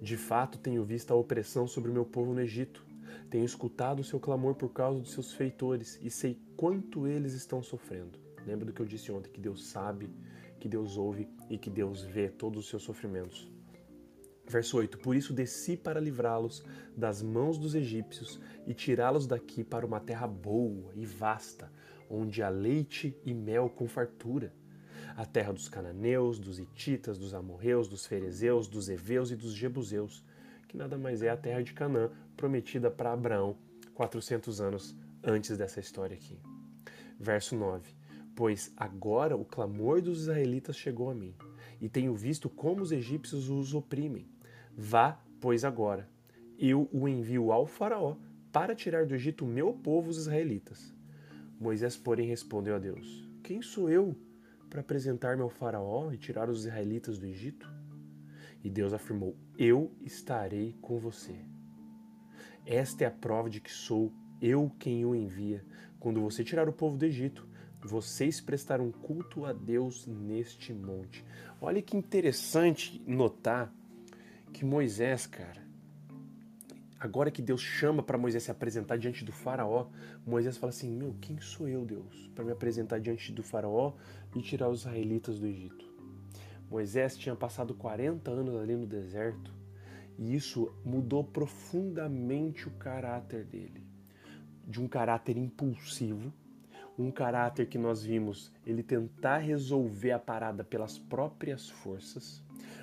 De 0.00 0.16
fato 0.16 0.58
tenho 0.58 0.84
visto 0.84 1.10
a 1.10 1.16
opressão 1.16 1.66
sobre 1.66 1.90
o 1.90 1.94
meu 1.94 2.04
povo 2.04 2.32
no 2.32 2.40
Egito 2.40 2.87
Tenho 3.30 3.44
escutado 3.44 4.00
o 4.00 4.04
seu 4.04 4.18
clamor 4.18 4.54
por 4.54 4.72
causa 4.72 5.00
dos 5.00 5.12
seus 5.12 5.32
feitores 5.32 5.98
e 6.02 6.10
sei 6.10 6.40
quanto 6.56 7.06
eles 7.06 7.34
estão 7.34 7.62
sofrendo. 7.62 8.18
Lembra 8.46 8.64
do 8.64 8.72
que 8.72 8.80
eu 8.80 8.86
disse 8.86 9.12
ontem, 9.12 9.30
que 9.30 9.40
Deus 9.40 9.66
sabe, 9.68 10.08
que 10.58 10.68
Deus 10.68 10.96
ouve 10.96 11.28
e 11.50 11.58
que 11.58 11.68
Deus 11.68 12.02
vê 12.02 12.28
todos 12.30 12.64
os 12.64 12.70
seus 12.70 12.82
sofrimentos. 12.82 13.50
Verso 14.46 14.78
8: 14.78 14.98
Por 14.98 15.14
isso 15.14 15.34
desci 15.34 15.76
para 15.76 16.00
livrá-los 16.00 16.64
das 16.96 17.22
mãos 17.22 17.58
dos 17.58 17.74
egípcios 17.74 18.40
e 18.66 18.72
tirá-los 18.72 19.26
daqui 19.26 19.62
para 19.62 19.84
uma 19.84 20.00
terra 20.00 20.26
boa 20.26 20.90
e 20.94 21.04
vasta, 21.04 21.70
onde 22.08 22.42
há 22.42 22.48
leite 22.48 23.14
e 23.26 23.34
mel 23.34 23.68
com 23.68 23.86
fartura. 23.86 24.54
A 25.14 25.26
terra 25.26 25.52
dos 25.52 25.68
cananeus, 25.68 26.38
dos 26.38 26.58
hititas, 26.58 27.18
dos 27.18 27.34
amorreus, 27.34 27.88
dos 27.88 28.06
ferezeus, 28.06 28.68
dos 28.68 28.88
heveus 28.88 29.30
e 29.30 29.36
dos 29.36 29.52
jebuseus, 29.52 30.24
que 30.68 30.76
nada 30.76 30.96
mais 30.96 31.22
é 31.22 31.30
a 31.30 31.36
terra 31.36 31.62
de 31.62 31.72
Canaã, 31.72 32.10
prometida 32.36 32.90
para 32.90 33.12
Abraão 33.12 33.56
400 33.94 34.60
anos 34.60 34.96
antes 35.24 35.56
dessa 35.56 35.80
história 35.80 36.14
aqui. 36.14 36.38
Verso 37.18 37.56
9: 37.56 37.90
Pois 38.36 38.72
agora 38.76 39.36
o 39.36 39.44
clamor 39.44 40.00
dos 40.00 40.22
israelitas 40.22 40.76
chegou 40.76 41.10
a 41.10 41.14
mim, 41.14 41.34
e 41.80 41.88
tenho 41.88 42.14
visto 42.14 42.48
como 42.48 42.82
os 42.82 42.92
egípcios 42.92 43.48
os 43.48 43.74
oprimem 43.74 44.28
Vá, 44.80 45.20
pois, 45.40 45.64
agora. 45.64 46.08
Eu 46.56 46.88
o 46.92 47.08
envio 47.08 47.50
ao 47.50 47.66
Faraó 47.66 48.14
para 48.52 48.76
tirar 48.76 49.06
do 49.06 49.14
Egito 49.14 49.44
meu 49.44 49.72
povo, 49.72 50.08
os 50.08 50.18
israelitas. 50.18 50.94
Moisés, 51.58 51.96
porém, 51.96 52.28
respondeu 52.28 52.76
a 52.76 52.78
Deus: 52.78 53.28
Quem 53.42 53.60
sou 53.60 53.90
eu 53.90 54.14
para 54.70 54.80
apresentar-me 54.80 55.42
ao 55.42 55.48
Faraó 55.48 56.12
e 56.12 56.16
tirar 56.16 56.48
os 56.48 56.60
israelitas 56.60 57.18
do 57.18 57.26
Egito? 57.26 57.68
E 58.68 58.70
Deus 58.70 58.92
afirmou: 58.92 59.34
Eu 59.56 59.90
estarei 60.02 60.76
com 60.82 60.98
você. 60.98 61.34
Esta 62.66 63.04
é 63.04 63.06
a 63.06 63.10
prova 63.10 63.48
de 63.48 63.62
que 63.62 63.72
sou 63.72 64.12
eu 64.42 64.70
quem 64.78 65.06
o 65.06 65.14
envia. 65.14 65.64
Quando 65.98 66.20
você 66.20 66.44
tirar 66.44 66.68
o 66.68 66.72
povo 66.74 66.98
do 66.98 67.06
Egito, 67.06 67.48
vocês 67.80 68.42
prestarão 68.42 68.92
culto 68.92 69.46
a 69.46 69.54
Deus 69.54 70.06
neste 70.06 70.74
monte. 70.74 71.24
Olha 71.62 71.80
que 71.80 71.96
interessante 71.96 73.02
notar 73.06 73.72
que 74.52 74.66
Moisés, 74.66 75.26
cara, 75.26 75.66
agora 77.00 77.30
que 77.30 77.40
Deus 77.40 77.62
chama 77.62 78.02
para 78.02 78.18
Moisés 78.18 78.42
se 78.42 78.50
apresentar 78.50 78.98
diante 78.98 79.24
do 79.24 79.32
Faraó, 79.32 79.88
Moisés 80.26 80.58
fala 80.58 80.68
assim: 80.68 80.94
Meu, 80.94 81.16
quem 81.22 81.40
sou 81.40 81.66
eu, 81.66 81.86
Deus, 81.86 82.30
para 82.34 82.44
me 82.44 82.52
apresentar 82.52 83.00
diante 83.00 83.32
do 83.32 83.42
Faraó 83.42 83.94
e 84.36 84.42
tirar 84.42 84.68
os 84.68 84.80
israelitas 84.80 85.38
do 85.38 85.46
Egito? 85.46 85.88
Moisés 86.70 87.16
tinha 87.16 87.34
passado 87.34 87.74
40 87.74 88.30
anos 88.30 88.56
ali 88.56 88.76
no 88.76 88.86
deserto 88.86 89.52
e 90.18 90.34
isso 90.34 90.72
mudou 90.84 91.24
profundamente 91.24 92.68
o 92.68 92.72
caráter 92.72 93.44
dele. 93.44 93.82
De 94.66 94.80
um 94.80 94.88
caráter 94.88 95.36
impulsivo, 95.36 96.32
um 96.98 97.10
caráter 97.10 97.66
que 97.66 97.78
nós 97.78 98.02
vimos 98.02 98.52
ele 98.66 98.82
tentar 98.82 99.38
resolver 99.38 100.10
a 100.10 100.18
parada 100.18 100.62
pelas 100.62 100.98
próprias 100.98 101.68
forças 101.68 102.42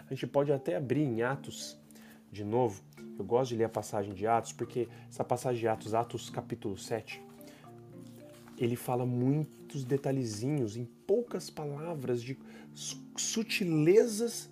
a 0.09 0.13
gente 0.13 0.27
pode 0.27 0.51
até 0.51 0.75
abrir 0.75 1.01
em 1.01 1.23
Atos 1.23 1.77
de 2.31 2.43
novo. 2.43 2.83
Eu 3.17 3.25
gosto 3.25 3.49
de 3.49 3.57
ler 3.57 3.63
a 3.65 3.69
passagem 3.69 4.13
de 4.13 4.27
Atos, 4.27 4.53
porque 4.53 4.87
essa 5.09 5.23
passagem 5.23 5.61
de 5.61 5.67
Atos, 5.67 5.93
Atos 5.93 6.29
capítulo 6.29 6.77
7, 6.77 7.21
ele 8.57 8.75
fala 8.75 9.05
muitos 9.75 9.83
detalhezinhos, 9.83 10.77
em 10.77 10.85
poucas 10.85 11.49
palavras, 11.49 12.21
de 12.21 12.37
sutilezas 13.17 14.49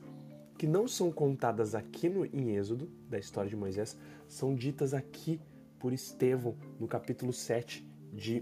que 0.57 0.67
não 0.67 0.85
são 0.87 1.11
contadas 1.11 1.73
aqui 1.73 2.09
no, 2.09 2.25
em 2.25 2.55
Êxodo, 2.55 2.91
da 3.09 3.17
história 3.17 3.49
de 3.49 3.55
Moisés, 3.55 3.97
são 4.27 4.53
ditas 4.53 4.93
aqui 4.93 5.39
por 5.79 5.93
Estevão, 5.93 6.57
no 6.79 6.87
capítulo 6.87 7.31
7 7.31 7.87
de 8.11 8.41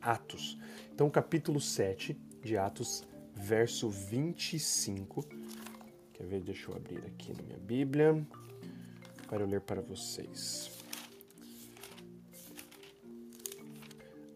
Atos. 0.00 0.56
Então, 0.94 1.10
capítulo 1.10 1.60
7 1.60 2.16
de 2.42 2.56
Atos, 2.56 3.04
verso 3.34 3.90
25 3.90 5.26
Quer 6.14 6.26
ver? 6.26 6.40
Deixa 6.40 6.70
eu 6.70 6.76
abrir 6.76 7.04
aqui 7.04 7.34
na 7.34 7.42
minha 7.42 7.58
Bíblia 7.58 8.26
para 9.28 9.42
eu 9.42 9.46
ler 9.46 9.60
para 9.60 9.82
vocês. 9.82 10.75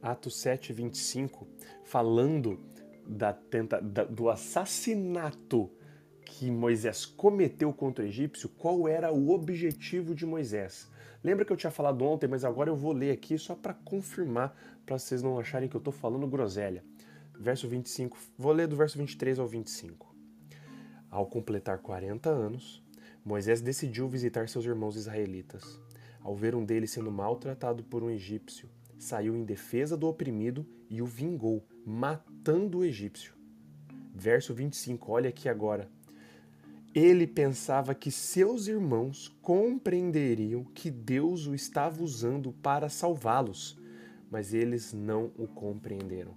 Atos 0.03 0.41
7, 0.41 0.73
25, 0.73 1.47
falando 1.85 2.59
da 3.07 3.33
tenta, 3.33 3.81
da, 3.81 4.05
do 4.05 4.31
assassinato 4.31 5.71
que 6.25 6.51
Moisés 6.51 7.05
cometeu 7.05 7.73
contra 7.73 8.05
o 8.05 8.09
egípcio, 8.09 8.49
qual 8.49 8.87
era 8.87 9.13
o 9.13 9.31
objetivo 9.31 10.15
de 10.15 10.25
Moisés? 10.25 10.89
Lembra 11.23 11.45
que 11.45 11.53
eu 11.53 11.57
tinha 11.57 11.71
falado 11.71 12.03
ontem, 12.05 12.29
mas 12.29 12.45
agora 12.45 12.71
eu 12.71 12.77
vou 12.77 12.93
ler 12.93 13.11
aqui 13.11 13.37
só 13.37 13.55
para 13.55 13.75
confirmar, 13.75 14.57
para 14.87 14.99
vocês 14.99 15.23
não 15.23 15.39
acharem 15.39 15.69
que 15.69 15.77
eu 15.77 15.81
estou 15.81 15.93
falando 15.93 16.27
groselha. 16.27 16.83
Verso 17.39 17.69
25, 17.69 18.17
vou 18.39 18.53
ler 18.53 18.67
do 18.69 18.77
verso 18.77 18.97
23 18.97 19.39
ao 19.39 19.47
25. 19.47 20.15
Ao 21.11 21.27
completar 21.27 21.79
40 21.79 22.31
anos, 22.31 22.83
Moisés 23.25 23.61
decidiu 23.61 24.09
visitar 24.09 24.49
seus 24.49 24.65
irmãos 24.65 24.97
israelitas. 24.97 25.81
Ao 26.23 26.35
ver 26.35 26.55
um 26.55 26.65
deles 26.65 26.91
sendo 26.91 27.11
maltratado 27.11 27.83
por 27.83 28.03
um 28.03 28.11
egípcio, 28.11 28.69
saiu 29.01 29.35
em 29.35 29.43
defesa 29.43 29.97
do 29.97 30.07
oprimido 30.07 30.67
e 30.91 31.01
o 31.01 31.07
vingou, 31.07 31.67
matando 31.87 32.79
o 32.79 32.85
egípcio. 32.85 33.35
Verso 34.15 34.53
25, 34.53 35.11
olha 35.11 35.31
aqui 35.31 35.49
agora. 35.49 35.89
Ele 36.95 37.27
pensava 37.27 37.95
que 37.95 38.11
seus 38.11 38.67
irmãos 38.67 39.29
compreenderiam 39.41 40.65
que 40.65 40.91
Deus 40.91 41.47
o 41.47 41.55
estava 41.55 42.03
usando 42.03 42.53
para 42.53 42.91
salvá-los, 42.91 43.81
mas 44.31 44.53
eles 44.53 44.93
não 44.93 45.33
o 45.39 45.47
compreenderam. 45.47 46.37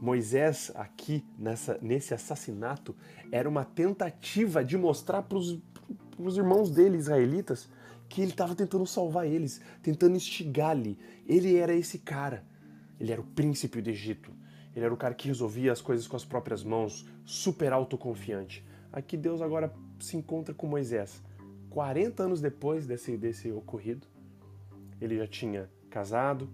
Moisés, 0.00 0.72
aqui 0.74 1.24
nessa, 1.38 1.78
nesse 1.82 2.14
assassinato, 2.14 2.96
era 3.30 3.48
uma 3.48 3.64
tentativa 3.64 4.64
de 4.64 4.78
mostrar 4.78 5.22
para 5.22 5.38
os 5.38 6.36
irmãos 6.36 6.70
dele, 6.70 6.96
israelitas, 6.96 7.68
que 8.08 8.20
ele 8.20 8.30
estava 8.30 8.54
tentando 8.54 8.86
salvar 8.86 9.26
eles, 9.26 9.60
tentando 9.82 10.16
instigar-lhe. 10.16 10.98
Ele 11.26 11.56
era 11.56 11.74
esse 11.74 11.98
cara. 11.98 12.44
Ele 12.98 13.12
era 13.12 13.20
o 13.20 13.26
príncipe 13.26 13.80
do 13.80 13.90
Egito. 13.90 14.32
Ele 14.74 14.84
era 14.84 14.94
o 14.94 14.96
cara 14.96 15.14
que 15.14 15.28
resolvia 15.28 15.72
as 15.72 15.80
coisas 15.80 16.06
com 16.06 16.16
as 16.16 16.24
próprias 16.24 16.64
mãos, 16.64 17.06
super 17.24 17.72
autoconfiante. 17.72 18.64
Aqui 18.92 19.16
Deus 19.16 19.40
agora 19.40 19.72
se 19.98 20.16
encontra 20.16 20.54
com 20.54 20.66
Moisés. 20.66 21.22
40 21.70 22.22
anos 22.22 22.40
depois 22.40 22.86
desse, 22.86 23.16
desse 23.16 23.50
ocorrido, 23.50 24.06
ele 25.00 25.18
já 25.18 25.26
tinha 25.26 25.68
casado, 25.90 26.48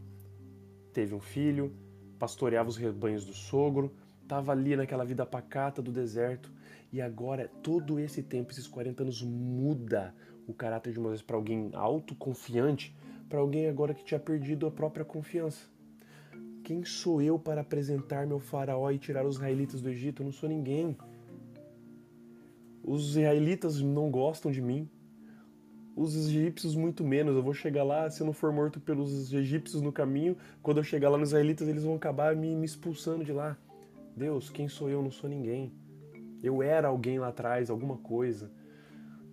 teve 0.92 1.14
um 1.14 1.20
filho, 1.20 1.74
pastoreava 2.18 2.68
os 2.68 2.76
rebanhos 2.76 3.24
do 3.24 3.32
sogro, 3.32 3.94
estava 4.22 4.52
ali 4.52 4.76
naquela 4.76 5.04
vida 5.04 5.26
pacata 5.26 5.82
do 5.82 5.90
deserto. 5.90 6.50
E 6.92 7.00
agora, 7.00 7.48
todo 7.62 7.98
esse 8.00 8.22
tempo, 8.22 8.50
esses 8.50 8.66
40 8.66 9.02
anos, 9.02 9.22
muda 9.22 10.14
o 10.50 10.54
caráter 10.54 10.92
de 10.92 11.00
Moisés 11.00 11.22
para 11.22 11.36
alguém 11.36 11.70
autoconfiante, 11.72 12.94
para 13.28 13.38
alguém 13.38 13.68
agora 13.68 13.94
que 13.94 14.04
tinha 14.04 14.20
perdido 14.20 14.66
a 14.66 14.70
própria 14.70 15.04
confiança. 15.04 15.66
Quem 16.64 16.84
sou 16.84 17.22
eu 17.22 17.38
para 17.38 17.62
apresentar-me 17.62 18.32
ao 18.32 18.40
faraó 18.40 18.90
e 18.90 18.98
tirar 18.98 19.24
os 19.24 19.36
israelitas 19.36 19.80
do 19.80 19.88
Egito? 19.88 20.22
Eu 20.22 20.26
não 20.26 20.32
sou 20.32 20.48
ninguém. 20.48 20.96
Os 22.82 23.10
israelitas 23.10 23.80
não 23.80 24.10
gostam 24.10 24.50
de 24.50 24.60
mim 24.60 24.88
os 26.02 26.16
egípcios 26.16 26.74
muito 26.74 27.04
menos. 27.04 27.36
Eu 27.36 27.42
vou 27.42 27.52
chegar 27.52 27.84
lá, 27.84 28.08
se 28.10 28.22
eu 28.22 28.26
não 28.26 28.32
for 28.32 28.52
morto 28.52 28.80
pelos 28.80 29.32
egípcios 29.32 29.82
no 29.82 29.92
caminho, 29.92 30.36
quando 30.62 30.78
eu 30.78 30.84
chegar 30.84 31.10
lá 31.10 31.18
nos 31.18 31.30
israelitas, 31.30 31.68
eles 31.68 31.84
vão 31.84 31.94
acabar 31.94 32.34
me, 32.34 32.54
me 32.54 32.64
expulsando 32.64 33.24
de 33.24 33.32
lá. 33.32 33.56
Deus, 34.16 34.48
quem 34.50 34.68
sou 34.68 34.88
eu? 34.88 35.02
Não 35.02 35.10
sou 35.10 35.28
ninguém. 35.28 35.72
Eu 36.42 36.62
era 36.62 36.88
alguém 36.88 37.18
lá 37.18 37.28
atrás, 37.28 37.70
alguma 37.70 37.98
coisa. 37.98 38.50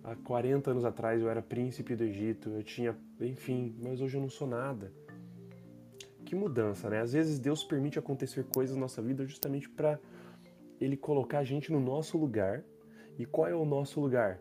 Há 0.08 0.16
40 0.16 0.70
anos 0.70 0.86
atrás 0.86 1.20
eu 1.20 1.28
era 1.28 1.42
príncipe 1.42 1.94
do 1.94 2.02
Egito, 2.02 2.48
eu 2.48 2.62
tinha, 2.62 2.96
enfim, 3.20 3.76
mas 3.78 4.00
hoje 4.00 4.16
eu 4.16 4.22
não 4.22 4.30
sou 4.30 4.48
nada. 4.48 4.90
Que 6.24 6.34
mudança, 6.34 6.88
né? 6.88 7.02
Às 7.02 7.12
vezes 7.12 7.38
Deus 7.38 7.62
permite 7.62 7.98
acontecer 7.98 8.44
coisas 8.44 8.74
na 8.74 8.80
nossa 8.80 9.02
vida 9.02 9.26
justamente 9.26 9.68
para 9.68 10.00
ele 10.80 10.96
colocar 10.96 11.40
a 11.40 11.44
gente 11.44 11.70
no 11.70 11.78
nosso 11.78 12.16
lugar. 12.16 12.64
E 13.18 13.26
qual 13.26 13.48
é 13.48 13.54
o 13.54 13.66
nosso 13.66 14.00
lugar? 14.00 14.40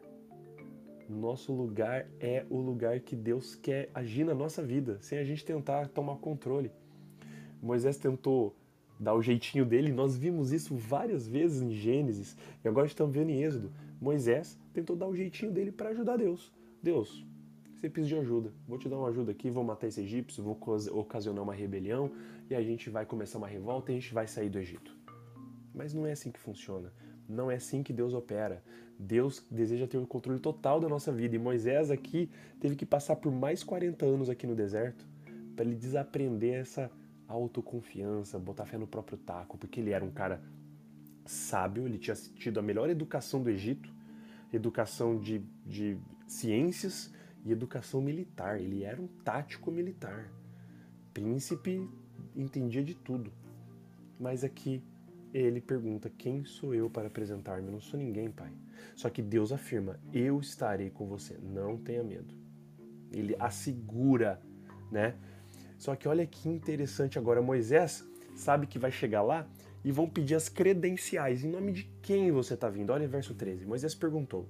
Nosso 1.10 1.52
lugar 1.52 2.08
é 2.18 2.46
o 2.50 2.62
lugar 2.62 3.02
que 3.02 3.16
Deus 3.16 3.54
quer 3.54 3.90
agir 3.94 4.24
na 4.24 4.34
nossa 4.34 4.64
vida, 4.64 4.98
sem 5.02 5.20
a 5.20 5.24
gente 5.26 5.44
tentar 5.44 5.90
tomar 5.90 6.16
controle. 6.16 6.72
Moisés 7.62 7.98
tentou 7.98 8.56
dar 8.98 9.16
o 9.16 9.22
jeitinho 9.22 9.66
dele, 9.66 9.92
nós 9.92 10.18
vimos 10.18 10.54
isso 10.54 10.74
várias 10.78 11.28
vezes 11.28 11.62
em 11.62 11.72
Gênesis 11.72 12.38
e 12.64 12.68
agora 12.70 12.88
estamos 12.88 13.14
vendo 13.14 13.32
em 13.32 13.44
Êxodo. 13.44 13.70
Moisés 14.00 14.58
tentou 14.74 14.96
dar 14.96 15.08
o 15.08 15.16
jeitinho 15.16 15.51
dele 15.51 15.72
para 15.72 15.89
ajudar 15.89 16.18
Deus. 16.18 16.51
Deus, 16.82 17.25
você 17.75 17.89
precisa 17.89 18.16
de 18.16 18.22
ajuda. 18.22 18.54
Vou 18.68 18.77
te 18.77 18.89
dar 18.89 18.98
uma 18.98 19.10
ajuda 19.10 19.32
aqui, 19.32 19.50
vou 19.50 19.63
matar 19.63 19.88
esse 19.88 20.01
egípcio, 20.01 20.44
vou 20.44 20.58
ocasionar 20.92 21.44
uma 21.44 21.54
rebelião 21.54 22.12
e 22.50 22.56
a 22.56 22.62
gente 22.62 22.89
vai 22.89 23.06
começar 23.06 23.38
uma 23.38 23.48
revolta 23.48 23.92
e 23.92 23.98
a 23.98 24.00
gente 24.00 24.13
vai 24.13 24.27
sair 24.27 24.50
do 24.50 24.58
Egito. 24.58 24.96
Mas 25.74 25.94
não 25.94 26.06
é 26.06 26.12
assim 26.12 26.32
que 26.32 26.39
funciona. 26.39 26.92
Não 27.27 27.51
é 27.51 27.56
assim 27.56 27.84
que 27.84 27.94
Deus 27.94 28.13
opera. 28.13 28.63
Deus 28.98 29.46
deseja 29.51 29.86
ter 29.86 29.98
o 29.98 30.08
controle 30.08 30.39
total 30.39 30.80
da 30.80 30.89
nossa 30.89 31.12
vida. 31.12 31.36
E 31.36 31.39
Moisés 31.39 31.92
aqui 31.92 32.32
teve 32.60 32.75
que 32.75 32.86
passar 32.86 33.16
por 33.18 33.32
mais 33.32 33.63
40 33.63 34.06
anos 34.06 34.30
aqui 34.30 34.48
no 34.48 34.56
deserto 34.56 35.06
para 35.56 35.66
ele 35.66 35.75
desaprender 35.75 36.56
essa 36.56 36.89
autoconfiança, 37.27 38.39
botar 38.39 38.66
fé 38.66 38.77
no 38.77 38.88
próprio 38.88 39.18
taco, 39.18 39.58
porque 39.58 39.80
ele 39.80 39.92
era 39.92 40.04
um 40.04 40.12
cara 40.12 40.42
sábio, 41.27 41.86
ele 41.86 41.98
tinha 41.98 42.15
tido 42.15 42.60
a 42.60 42.63
melhor 42.63 42.89
educação 42.89 43.41
do 43.41 43.50
Egito, 43.50 43.93
educação 44.51 45.19
de, 45.19 45.43
de 45.65 45.98
ciências 46.27 47.13
e 47.46 47.51
educação 47.51 48.01
militar. 48.01 48.60
Ele 48.60 48.84
era 48.84 49.01
um 49.01 49.07
tático 49.07 49.72
militar. 49.72 50.31
Príncipe 51.13 51.89
entendia 52.36 52.84
de 52.84 52.96
tudo. 52.96 53.31
Mas 54.19 54.43
aqui 54.43 54.84
ele 55.34 55.62
pergunta: 55.62 56.10
Quem 56.10 56.43
sou 56.46 56.74
eu 56.74 56.89
para 56.89 57.07
apresentar-me? 57.07 57.72
Não 57.72 57.79
sou 57.79 58.00
ninguém, 58.00 58.31
pai. 58.31 58.51
Só 58.96 59.10
que 59.10 59.22
Deus 59.22 59.51
afirma: 59.51 60.00
Eu 60.13 60.39
estarei 60.39 60.89
com 60.89 61.07
você, 61.07 61.38
não 61.41 61.77
tenha 61.77 62.03
medo. 62.03 62.34
Ele 63.12 63.36
assegura, 63.39 64.41
né? 64.91 65.15
Só 65.77 65.96
que 65.96 66.07
olha 66.07 66.25
que 66.25 66.50
interessante 66.50 67.19
agora, 67.19 67.41
Moisés 67.41 68.03
sabe 68.36 68.67
que 68.67 68.79
vai 68.79 68.91
chegar 68.91 69.22
lá 69.22 69.48
e 69.88 69.91
vão 69.91 70.10
pedir 70.10 70.36
as 70.36 70.50
credenciais. 70.50 71.46
Em 71.46 71.50
nome 71.50 71.72
de 71.72 71.84
quem 72.01 72.29
você 72.29 72.56
está 72.56 72.70
vindo? 72.70 72.89
Olha 72.89 73.08
verso 73.08 73.34
13. 73.34 73.65
Moisés 73.65 73.96
perguntou: 73.96 74.46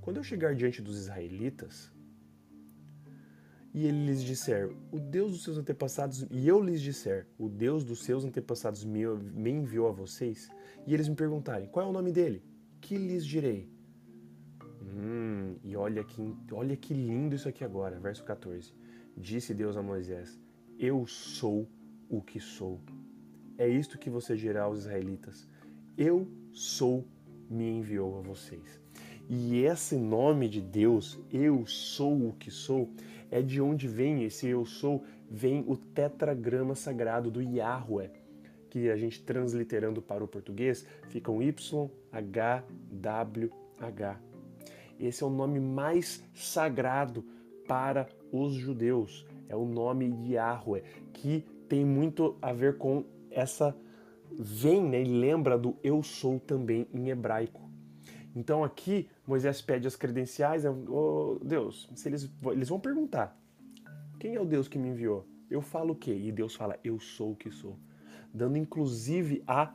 Quando 0.00 0.16
eu 0.16 0.24
chegar 0.24 0.54
diante 0.54 0.80
dos 0.80 0.96
israelitas, 0.96 1.92
e 3.74 3.86
ele 3.86 4.06
lhes 4.06 4.22
disser, 4.22 4.74
o 4.90 4.98
Deus 4.98 5.32
dos 5.32 5.44
seus 5.44 5.58
antepassados, 5.58 6.26
e 6.30 6.48
eu 6.48 6.58
lhes 6.58 6.80
disser, 6.80 7.26
o 7.38 7.50
Deus 7.50 7.84
dos 7.84 8.02
seus 8.02 8.24
antepassados 8.24 8.82
me, 8.82 9.04
me 9.04 9.50
enviou 9.50 9.88
a 9.88 9.92
vocês, 9.92 10.48
e 10.86 10.94
eles 10.94 11.06
me 11.06 11.16
perguntarem, 11.16 11.68
qual 11.68 11.84
é 11.84 11.88
o 11.90 11.92
nome 11.92 12.10
dele? 12.10 12.42
Que 12.80 12.96
lhes 12.96 13.26
direi? 13.26 13.70
Hum, 14.80 15.56
e 15.62 15.76
olha 15.76 16.02
que, 16.02 16.34
olha 16.50 16.78
que 16.78 16.94
lindo 16.94 17.34
isso 17.34 17.46
aqui 17.46 17.62
agora, 17.62 18.00
verso 18.00 18.24
14. 18.24 18.74
Disse 19.14 19.52
Deus 19.52 19.76
a 19.76 19.82
Moisés: 19.82 20.40
Eu 20.78 21.06
sou 21.06 21.68
o 22.08 22.22
que 22.22 22.40
sou. 22.40 22.80
É 23.62 23.68
isto 23.68 23.96
que 23.96 24.10
você 24.10 24.34
dirá 24.34 24.64
aos 24.64 24.80
israelitas: 24.80 25.48
Eu 25.96 26.26
sou, 26.50 27.06
me 27.48 27.70
enviou 27.70 28.18
a 28.18 28.20
vocês. 28.20 28.80
E 29.28 29.62
esse 29.62 29.94
nome 29.94 30.48
de 30.48 30.60
Deus, 30.60 31.16
Eu 31.32 31.64
sou 31.64 32.30
o 32.30 32.32
que 32.32 32.50
sou, 32.50 32.90
é 33.30 33.40
de 33.40 33.60
onde 33.60 33.86
vem 33.86 34.24
esse 34.24 34.48
Eu 34.48 34.66
sou, 34.66 35.04
vem 35.30 35.64
o 35.68 35.76
tetragrama 35.76 36.74
sagrado 36.74 37.30
do 37.30 37.40
Yahweh, 37.40 38.10
que 38.68 38.90
a 38.90 38.96
gente 38.96 39.22
transliterando 39.22 40.02
para 40.02 40.24
o 40.24 40.26
português 40.26 40.84
fica 41.08 41.30
um 41.30 41.40
Y, 41.40 41.88
H, 42.10 42.64
W, 42.90 43.48
H. 43.78 44.20
Esse 44.98 45.22
é 45.22 45.26
o 45.26 45.30
nome 45.30 45.60
mais 45.60 46.20
sagrado 46.34 47.24
para 47.68 48.08
os 48.32 48.54
judeus. 48.54 49.24
É 49.48 49.54
o 49.54 49.64
nome 49.64 50.32
Yahweh, 50.32 50.82
que 51.12 51.44
tem 51.68 51.84
muito 51.84 52.36
a 52.42 52.52
ver 52.52 52.76
com 52.76 53.04
essa 53.34 53.76
vem, 54.30 54.82
né, 54.82 55.02
e 55.02 55.04
lembra 55.04 55.58
do 55.58 55.76
eu 55.82 56.02
sou 56.02 56.40
também 56.40 56.86
em 56.92 57.10
hebraico. 57.10 57.70
Então 58.34 58.64
aqui 58.64 59.08
Moisés 59.26 59.60
pede 59.60 59.86
as 59.86 59.96
credenciais, 59.96 60.64
oh, 60.64 61.38
Deus, 61.44 61.88
se 61.94 62.08
eles, 62.08 62.30
eles 62.50 62.68
vão 62.68 62.80
perguntar, 62.80 63.38
quem 64.18 64.34
é 64.34 64.40
o 64.40 64.46
Deus 64.46 64.68
que 64.68 64.78
me 64.78 64.88
enviou? 64.88 65.26
Eu 65.50 65.60
falo 65.60 65.92
o 65.92 65.96
quê? 65.96 66.14
E 66.14 66.32
Deus 66.32 66.54
fala, 66.54 66.78
eu 66.82 66.98
sou 66.98 67.32
o 67.32 67.36
que 67.36 67.50
sou. 67.50 67.78
Dando 68.32 68.56
inclusive 68.56 69.42
a 69.46 69.74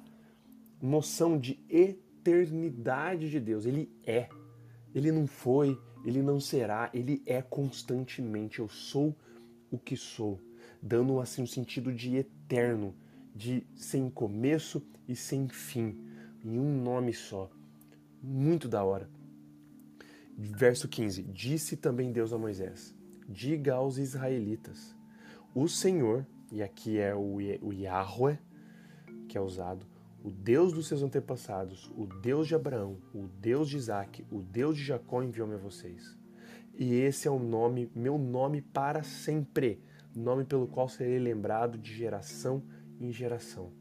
noção 0.81 1.37
de 1.37 1.63
eternidade 1.69 3.29
de 3.29 3.39
Deus. 3.39 3.65
Ele 3.65 3.91
é. 4.03 4.29
Ele 4.95 5.11
não 5.11 5.27
foi, 5.27 5.79
ele 6.03 6.21
não 6.21 6.39
será, 6.39 6.89
ele 6.93 7.21
é 7.25 7.41
constantemente. 7.41 8.59
Eu 8.59 8.67
sou 8.67 9.15
o 9.69 9.77
que 9.77 9.95
sou. 9.95 10.39
Dando 10.81 11.19
assim 11.19 11.43
um 11.43 11.47
sentido 11.47 11.93
de 11.93 12.15
eterno, 12.15 12.95
de 13.37 13.63
sem 13.75 14.09
começo 14.09 14.83
e 15.07 15.15
sem 15.15 15.47
fim, 15.47 15.95
em 16.43 16.57
um 16.57 16.81
nome 16.81 17.13
só. 17.13 17.49
Muito 18.21 18.67
da 18.67 18.83
hora. 18.83 19.07
Verso 20.35 20.87
15: 20.87 21.21
Disse 21.21 21.77
também 21.77 22.11
Deus 22.11 22.33
a 22.33 22.37
Moisés: 22.37 22.95
Diga 23.29 23.75
aos 23.75 23.99
israelitas: 23.99 24.95
O 25.53 25.67
Senhor, 25.67 26.25
e 26.51 26.63
aqui 26.63 26.97
é 26.97 27.13
o, 27.13 27.35
o 27.61 27.71
Yahweh 27.71 28.39
que 29.29 29.37
é 29.37 29.41
usado, 29.41 29.85
o 30.23 30.31
Deus 30.31 30.73
dos 30.73 30.87
seus 30.87 31.03
antepassados, 31.03 31.91
o 31.95 32.07
Deus 32.07 32.47
de 32.47 32.55
Abraão, 32.55 32.97
o 33.13 33.27
Deus 33.27 33.69
de 33.69 33.77
Isaac, 33.77 34.25
o 34.31 34.41
Deus 34.41 34.77
de 34.77 34.83
Jacó 34.83 35.21
enviou-me 35.21 35.53
a 35.53 35.59
vocês. 35.59 36.17
E 36.75 36.93
esse 36.95 37.27
é 37.27 37.31
o 37.31 37.39
nome, 37.39 37.91
meu 37.93 38.17
nome 38.17 38.61
para 38.61 39.03
sempre, 39.03 39.81
nome 40.15 40.43
pelo 40.43 40.67
qual 40.67 40.87
serei 40.87 41.19
lembrado 41.19 41.77
de 41.77 41.93
geração 41.93 42.63
em 42.99 43.11
geração. 43.11 43.71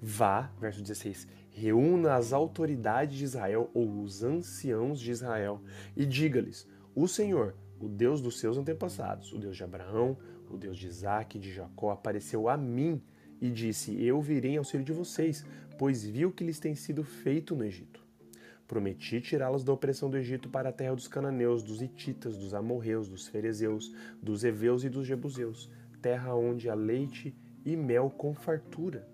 Vá, 0.00 0.52
verso 0.60 0.82
16, 0.82 1.26
reúna 1.50 2.14
as 2.14 2.32
autoridades 2.32 3.16
de 3.16 3.24
Israel 3.24 3.70
ou 3.72 4.02
os 4.02 4.22
anciãos 4.22 5.00
de 5.00 5.10
Israel 5.10 5.62
e 5.96 6.04
diga-lhes: 6.04 6.68
O 6.94 7.08
Senhor, 7.08 7.54
o 7.80 7.88
Deus 7.88 8.20
dos 8.20 8.38
seus 8.38 8.58
antepassados, 8.58 9.32
o 9.32 9.38
Deus 9.38 9.56
de 9.56 9.64
Abraão, 9.64 10.18
o 10.50 10.56
Deus 10.56 10.78
de 10.78 10.86
Isaac 10.86 11.36
e 11.36 11.40
de 11.40 11.52
Jacó, 11.52 11.90
apareceu 11.90 12.48
a 12.48 12.56
mim 12.56 13.02
e 13.40 13.50
disse: 13.50 14.00
Eu 14.02 14.20
virei 14.20 14.52
em 14.52 14.58
auxílio 14.58 14.84
de 14.84 14.92
vocês, 14.92 15.44
pois 15.78 16.04
vi 16.04 16.26
o 16.26 16.32
que 16.32 16.44
lhes 16.44 16.60
tem 16.60 16.74
sido 16.74 17.02
feito 17.02 17.56
no 17.56 17.64
Egito. 17.64 18.04
Prometi 18.66 19.20
tirá-los 19.20 19.62
da 19.62 19.72
opressão 19.72 20.10
do 20.10 20.16
Egito 20.16 20.48
para 20.48 20.70
a 20.70 20.72
terra 20.72 20.94
dos 20.94 21.06
cananeus, 21.06 21.62
dos 21.62 21.80
hititas, 21.80 22.36
dos 22.36 22.52
amorreus, 22.52 23.08
dos 23.08 23.28
ferezeus, 23.28 23.94
dos 24.20 24.42
heveus 24.42 24.82
e 24.82 24.88
dos 24.88 25.06
jebuseus, 25.06 25.70
terra 26.02 26.34
onde 26.34 26.68
há 26.68 26.74
leite 26.74 27.34
e 27.44 27.45
mel 27.74 28.10
com 28.10 28.34
fartura. 28.34 29.08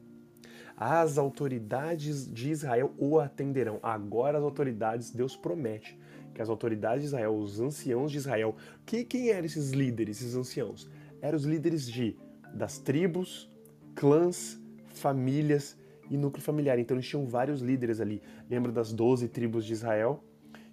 As 0.77 1.17
autoridades 1.17 2.27
de 2.27 2.51
Israel 2.51 2.93
o 2.99 3.21
atenderão. 3.21 3.79
Agora 3.83 4.39
as 4.39 4.45
autoridades, 4.45 5.11
Deus 5.11 5.37
promete 5.37 5.97
que 6.35 6.43
as 6.43 6.49
autoridades 6.49 7.03
de 7.03 7.07
Israel, 7.09 7.37
os 7.37 7.61
anciãos 7.61 8.11
de 8.11 8.19
Israel, 8.19 8.57
que, 8.85 9.05
quem 9.05 9.31
eram 9.31 9.45
esses 9.45 9.71
líderes, 9.71 10.21
esses 10.21 10.35
anciãos? 10.35 10.91
Eram 11.21 11.37
os 11.37 11.45
líderes 11.45 11.89
de 11.89 12.17
das 12.55 12.79
tribos, 12.79 13.51
clãs, 13.95 14.61
famílias 14.93 15.77
e 16.11 16.17
núcleo 16.17 16.43
familiar. 16.43 16.79
Então 16.79 16.97
eles 16.97 17.07
tinham 17.07 17.27
vários 17.27 17.61
líderes 17.61 18.01
ali. 18.01 18.23
Lembra 18.51 18.73
das 18.73 18.93
12 18.93 19.29
tribos 19.29 19.65
de 19.65 19.73
Israel? 19.73 20.23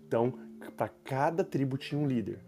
Então, 0.07 0.33
para 0.75 0.89
cada 0.89 1.43
tribo 1.43 1.77
tinha 1.77 1.99
um 1.99 2.07
líder. 2.07 2.39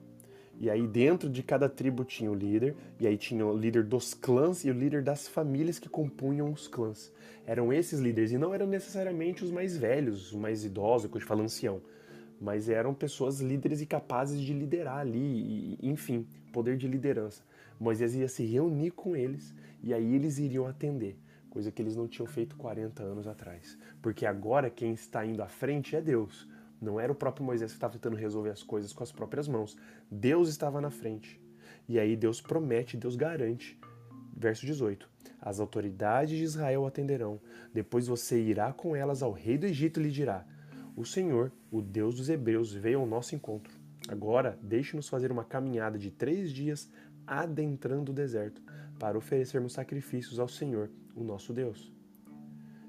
E 0.59 0.69
aí 0.69 0.85
dentro 0.85 1.29
de 1.29 1.41
cada 1.41 1.67
tribo 1.67 2.03
tinha 2.03 2.31
o 2.31 2.35
líder, 2.35 2.75
e 2.99 3.07
aí 3.07 3.17
tinha 3.17 3.45
o 3.45 3.57
líder 3.57 3.83
dos 3.83 4.13
clãs 4.13 4.63
e 4.63 4.69
o 4.69 4.73
líder 4.73 5.01
das 5.01 5.27
famílias 5.27 5.79
que 5.79 5.89
compunham 5.89 6.51
os 6.51 6.67
clãs. 6.67 7.11
Eram 7.45 7.73
esses 7.73 7.99
líderes, 7.99 8.31
e 8.31 8.37
não 8.37 8.53
eram 8.53 8.67
necessariamente 8.67 9.43
os 9.43 9.51
mais 9.51 9.75
velhos, 9.75 10.27
os 10.27 10.39
mais 10.39 10.63
idosos, 10.63 11.09
que 11.09 11.17
eu 11.17 11.21
falo 11.21 11.41
ancião, 11.41 11.81
mas 12.39 12.69
eram 12.69 12.93
pessoas 12.93 13.39
líderes 13.39 13.81
e 13.81 13.85
capazes 13.85 14.39
de 14.39 14.53
liderar 14.53 14.99
ali, 14.99 15.77
e, 15.81 15.89
enfim, 15.89 16.27
poder 16.51 16.77
de 16.77 16.87
liderança. 16.87 17.43
Moisés 17.79 18.13
ia 18.13 18.27
se 18.27 18.45
reunir 18.45 18.91
com 18.91 19.15
eles 19.15 19.55
e 19.81 19.91
aí 19.91 20.13
eles 20.13 20.37
iriam 20.37 20.67
atender, 20.67 21.17
coisa 21.49 21.71
que 21.71 21.81
eles 21.81 21.95
não 21.95 22.07
tinham 22.07 22.27
feito 22.27 22.55
40 22.55 23.01
anos 23.01 23.25
atrás. 23.25 23.75
Porque 24.01 24.25
agora 24.25 24.69
quem 24.69 24.93
está 24.93 25.25
indo 25.25 25.41
à 25.41 25.47
frente 25.47 25.95
é 25.95 26.01
Deus. 26.01 26.47
Não 26.81 26.99
era 26.99 27.11
o 27.11 27.15
próprio 27.15 27.45
Moisés 27.45 27.71
que 27.71 27.77
estava 27.77 27.93
tentando 27.93 28.15
resolver 28.15 28.49
as 28.49 28.63
coisas 28.63 28.91
com 28.91 29.03
as 29.03 29.11
próprias 29.11 29.47
mãos. 29.47 29.77
Deus 30.09 30.49
estava 30.49 30.81
na 30.81 30.89
frente. 30.89 31.39
E 31.87 31.99
aí 31.99 32.15
Deus 32.15 32.41
promete, 32.41 32.97
Deus 32.97 33.15
garante. 33.15 33.79
Verso 34.35 34.65
18: 34.65 35.07
As 35.39 35.59
autoridades 35.59 36.35
de 36.35 36.43
Israel 36.43 36.87
atenderão. 36.87 37.39
Depois 37.71 38.07
você 38.07 38.41
irá 38.41 38.73
com 38.73 38.95
elas 38.95 39.21
ao 39.21 39.31
rei 39.31 39.59
do 39.59 39.67
Egito 39.67 39.99
e 39.99 40.03
lhe 40.03 40.11
dirá: 40.11 40.43
O 40.95 41.05
Senhor, 41.05 41.51
o 41.69 41.81
Deus 41.81 42.15
dos 42.15 42.29
Hebreus, 42.29 42.73
veio 42.73 42.99
ao 42.99 43.05
nosso 43.05 43.35
encontro. 43.35 43.79
Agora, 44.09 44.57
deixe-nos 44.63 45.07
fazer 45.07 45.31
uma 45.31 45.43
caminhada 45.43 45.99
de 45.99 46.09
três 46.09 46.51
dias 46.51 46.89
adentrando 47.27 48.11
o 48.11 48.15
deserto, 48.15 48.61
para 48.99 49.17
oferecermos 49.17 49.73
sacrifícios 49.73 50.39
ao 50.39 50.47
Senhor, 50.47 50.89
o 51.15 51.23
nosso 51.23 51.53
Deus. 51.53 51.93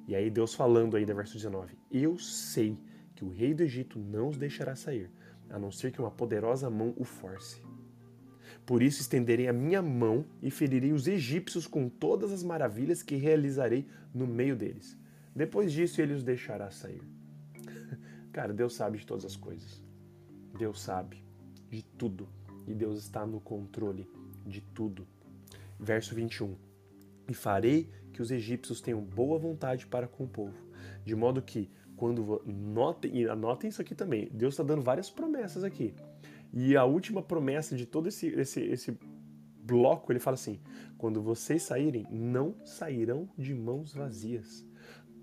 E 0.08 0.14
aí 0.14 0.30
Deus 0.30 0.54
falando 0.54 0.98
no 0.98 1.14
verso 1.14 1.34
19: 1.34 1.76
Eu 1.90 2.18
sei 2.18 2.78
que 3.22 3.24
o 3.24 3.30
rei 3.30 3.54
do 3.54 3.62
Egito 3.62 4.00
não 4.00 4.30
os 4.30 4.36
deixará 4.36 4.74
sair, 4.74 5.08
a 5.48 5.56
não 5.56 5.70
ser 5.70 5.92
que 5.92 6.00
uma 6.00 6.10
poderosa 6.10 6.68
mão 6.68 6.92
o 6.96 7.04
force. 7.04 7.62
Por 8.66 8.82
isso 8.82 9.00
estenderei 9.00 9.46
a 9.46 9.52
minha 9.52 9.80
mão 9.80 10.26
e 10.42 10.50
ferirei 10.50 10.92
os 10.92 11.06
egípcios 11.06 11.68
com 11.68 11.88
todas 11.88 12.32
as 12.32 12.42
maravilhas 12.42 13.00
que 13.00 13.14
realizarei 13.14 13.86
no 14.12 14.26
meio 14.26 14.56
deles. 14.56 14.96
Depois 15.36 15.72
disso 15.72 16.02
ele 16.02 16.14
os 16.14 16.24
deixará 16.24 16.68
sair. 16.72 17.02
Cara, 18.32 18.52
Deus 18.52 18.74
sabe 18.74 18.98
de 18.98 19.06
todas 19.06 19.24
as 19.24 19.36
coisas. 19.36 19.80
Deus 20.58 20.80
sabe 20.82 21.24
de 21.70 21.80
tudo. 21.80 22.28
E 22.66 22.74
Deus 22.74 22.98
está 22.98 23.24
no 23.24 23.40
controle 23.40 24.08
de 24.44 24.60
tudo. 24.60 25.06
Verso 25.78 26.12
21. 26.12 26.56
E 27.28 27.34
farei 27.34 27.88
que 28.12 28.20
os 28.20 28.32
egípcios 28.32 28.80
tenham 28.80 29.00
boa 29.00 29.38
vontade 29.38 29.86
para 29.86 30.08
com 30.08 30.24
o 30.24 30.28
povo, 30.28 30.58
de 31.04 31.14
modo 31.14 31.40
que, 31.40 31.70
quando 32.02 32.42
notem, 32.44 33.16
e 33.16 33.28
anotem 33.28 33.70
isso 33.70 33.80
aqui 33.80 33.94
também. 33.94 34.28
Deus 34.32 34.54
está 34.54 34.64
dando 34.64 34.82
várias 34.82 35.08
promessas 35.08 35.62
aqui. 35.62 35.94
E 36.52 36.76
a 36.76 36.84
última 36.84 37.22
promessa 37.22 37.76
de 37.76 37.86
todo 37.86 38.08
esse, 38.08 38.26
esse, 38.26 38.60
esse 38.60 38.98
bloco, 39.62 40.10
ele 40.10 40.18
fala 40.18 40.34
assim: 40.34 40.58
quando 40.98 41.22
vocês 41.22 41.62
saírem, 41.62 42.04
não 42.10 42.56
sairão 42.64 43.28
de 43.38 43.54
mãos 43.54 43.94
vazias. 43.94 44.66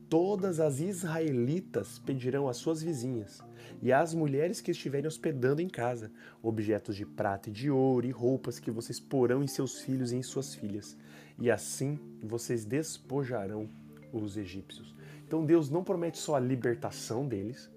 Todas 0.08 0.62
as 0.62 0.80
israelitas 0.80 2.00
pedirão 2.00 2.48
às 2.48 2.56
suas 2.56 2.82
vizinhas 2.82 3.44
e 3.82 3.92
às 3.92 4.14
mulheres 4.14 4.62
que 4.62 4.72
estiverem 4.72 5.06
hospedando 5.06 5.62
em 5.62 5.68
casa 5.68 6.10
objetos 6.42 6.96
de 6.96 7.06
prata 7.06 7.50
e 7.50 7.52
de 7.52 7.70
ouro 7.70 8.08
e 8.08 8.12
roupas 8.12 8.58
que 8.58 8.72
vocês 8.72 9.02
porão 9.02 9.44
em 9.44 9.48
seus 9.48 9.82
filhos 9.82 10.14
e 10.14 10.16
em 10.16 10.24
suas 10.24 10.56
filhas, 10.56 10.98
e 11.38 11.52
assim 11.52 12.00
vocês 12.24 12.64
despojarão 12.64 13.70
os 14.14 14.38
egípcios. 14.38 14.98
Então 15.30 15.46
Deus 15.46 15.70
não 15.70 15.84
promete 15.84 16.18
só 16.18 16.38
a 16.38 16.40
libertação 16.40 17.28
deles, 17.28 17.72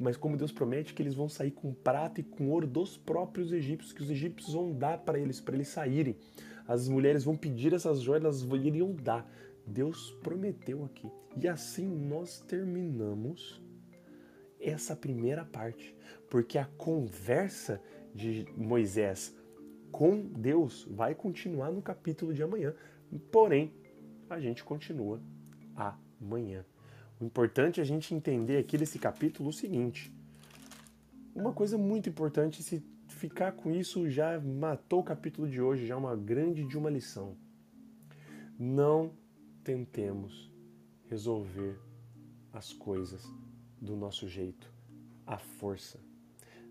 mas 0.00 0.16
como 0.16 0.38
Deus 0.38 0.50
promete 0.50 0.94
que 0.94 1.02
eles 1.02 1.14
vão 1.14 1.28
sair 1.28 1.50
com 1.50 1.70
prata 1.70 2.22
e 2.22 2.24
com 2.24 2.48
ouro 2.48 2.66
dos 2.66 2.96
próprios 2.96 3.52
egípcios, 3.52 3.92
que 3.92 4.02
os 4.02 4.08
egípcios 4.08 4.54
vão 4.54 4.72
dar 4.72 4.96
para 4.96 5.18
eles, 5.18 5.38
para 5.38 5.54
eles 5.54 5.68
saírem. 5.68 6.16
As 6.66 6.88
mulheres 6.88 7.22
vão 7.22 7.36
pedir 7.36 7.74
essas 7.74 8.00
joias, 8.00 8.24
elas 8.24 8.42
iriam 8.64 8.94
dar. 8.94 9.30
Deus 9.66 10.12
prometeu 10.22 10.82
aqui. 10.82 11.06
E 11.36 11.46
assim 11.46 11.86
nós 11.86 12.40
terminamos 12.40 13.62
essa 14.58 14.96
primeira 14.96 15.44
parte, 15.44 15.94
porque 16.30 16.56
a 16.56 16.64
conversa 16.64 17.82
de 18.14 18.46
Moisés 18.56 19.36
com 19.92 20.22
Deus 20.22 20.88
vai 20.90 21.14
continuar 21.14 21.70
no 21.70 21.82
capítulo 21.82 22.32
de 22.32 22.42
amanhã. 22.42 22.74
Porém, 23.30 23.74
a 24.30 24.40
gente 24.40 24.64
continua 24.64 25.20
amanhã. 25.76 26.64
Importante 27.24 27.80
a 27.80 27.84
gente 27.84 28.14
entender 28.14 28.58
aqui 28.58 28.76
nesse 28.76 28.98
capítulo 28.98 29.48
o 29.48 29.52
seguinte: 29.52 30.12
uma 31.34 31.54
coisa 31.54 31.78
muito 31.78 32.06
importante, 32.06 32.62
se 32.62 32.84
ficar 33.08 33.52
com 33.52 33.70
isso 33.70 34.10
já 34.10 34.38
matou 34.38 35.00
o 35.00 35.04
capítulo 35.04 35.48
de 35.48 35.58
hoje, 35.58 35.86
já 35.86 35.94
é 35.94 35.96
uma 35.96 36.14
grande 36.14 36.66
de 36.66 36.76
uma 36.76 36.90
lição. 36.90 37.34
Não 38.58 39.10
tentemos 39.64 40.52
resolver 41.08 41.80
as 42.52 42.74
coisas 42.74 43.24
do 43.80 43.96
nosso 43.96 44.28
jeito, 44.28 44.70
à 45.26 45.38
força. 45.38 45.98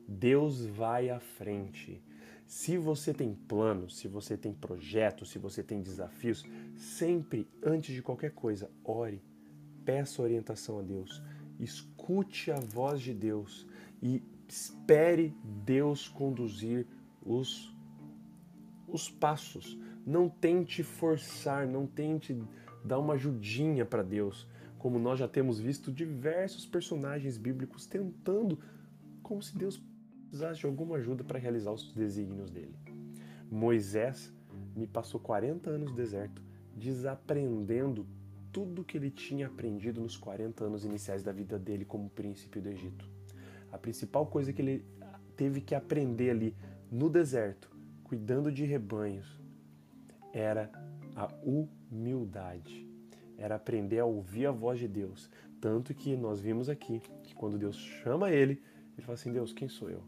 Deus 0.08 0.63
vai 0.63 1.10
à 1.10 1.20
frente. 1.20 2.00
Se 2.46 2.78
você 2.78 3.12
tem 3.12 3.34
planos, 3.34 3.98
se 3.98 4.08
você 4.08 4.38
tem 4.38 4.54
projetos, 4.54 5.32
se 5.32 5.39
você 5.39 5.63
tem 5.63 5.82
desafios, 5.82 6.46
sempre 6.76 7.50
antes 7.63 7.96
de 7.96 8.04
qualquer 8.04 8.34
coisa, 8.34 8.70
ore 8.84 9.24
peça 9.86 10.22
orientação 10.22 10.80
a 10.80 10.82
Deus, 10.82 11.22
escute 11.60 12.52
a 12.52 12.60
voz 12.60 13.02
de 13.02 13.13
Deus 13.13 13.67
e 14.02 14.24
espere 14.48 15.36
Deus 15.43 16.08
conduzir 16.08 16.86
os, 17.22 17.74
os 18.88 19.10
passos. 19.10 19.78
Não 20.06 20.30
tente 20.30 20.84
forçar, 20.84 21.67
não 21.67 21.88
tente 21.88 22.38
dar 22.84 23.00
uma 23.00 23.13
ajudinha 23.13 23.86
para 23.86 24.04
Deus, 24.04 24.48
como 24.78 25.00
nós 25.00 25.17
já 25.19 25.28
temos 25.28 25.60
visto 25.60 25.91
diversos 25.91 26.65
personagens 26.65 27.38
bíblicos 27.38 27.86
tentando, 27.86 28.60
como 29.22 29.41
se 29.41 29.58
Deus 29.58 29.82
precisasse 30.28 30.60
de 30.60 30.65
alguma 30.65 30.98
ajuda 30.98 31.24
para 31.24 31.39
realizar 31.39 31.72
os 31.72 31.93
desígnios 31.93 32.50
dele. 32.50 32.76
Moisés 33.50 34.34
me 34.76 34.88
passou 34.88 35.19
40 35.19 35.69
anos 35.69 35.91
no 35.91 35.96
deserto, 35.96 36.41
desaprendendo 36.76 38.06
tudo 38.54 38.84
que 38.84 38.96
ele 38.96 39.10
tinha 39.10 39.48
aprendido 39.48 40.00
nos 40.00 40.16
40 40.16 40.63
anos 40.63 40.86
iniciais 40.86 41.24
da 41.24 41.32
vida 41.32 41.58
dele 41.58 41.84
como 41.84 42.10
príncipe 42.10 42.62
do 42.62 42.70
Egito. 42.70 43.10
A 43.72 43.78
principal 43.80 44.28
coisa 44.28 44.54
que 44.54 44.62
ele 44.62 44.86
teve 45.36 45.60
que 45.60 45.74
aprender 45.74 46.30
ali 46.30 46.56
no 46.92 47.10
deserto, 47.10 47.76
cuidando 48.04 48.52
de 48.52 48.63
rebanhos, 48.63 49.42
era 50.32 50.72
a 51.16 51.28
humildade. 51.44 52.88
Era 53.38 53.56
aprender 53.56 53.98
a 54.00 54.06
ouvir 54.06 54.46
a 54.46 54.52
voz 54.52 54.80
de 54.80 54.88
Deus. 54.88 55.30
Tanto 55.60 55.92
que 55.94 56.16
nós 56.16 56.39
vimos 56.39 56.70
aqui 56.70 57.02
que 57.24 57.34
quando 57.34 57.58
Deus 57.58 57.76
chama 57.76 58.30
ele, 58.32 58.62
ele 58.94 59.02
fala 59.02 59.16
assim: 59.16 59.34
Deus, 59.34 59.52
quem 59.52 59.68
sou 59.68 59.89
eu? 59.89 60.04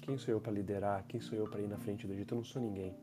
Quem 0.00 0.16
sou 0.16 0.32
eu 0.32 0.40
para 0.40 0.52
liderar? 0.52 1.04
Quem 1.06 1.20
sou 1.20 1.36
eu 1.36 1.46
para 1.46 1.60
ir 1.60 1.68
na 1.68 1.76
frente 1.76 2.06
do 2.06 2.14
Egito? 2.14 2.32
Eu 2.32 2.36
não 2.36 2.44
sou 2.44 2.62
ninguém. 2.62 2.96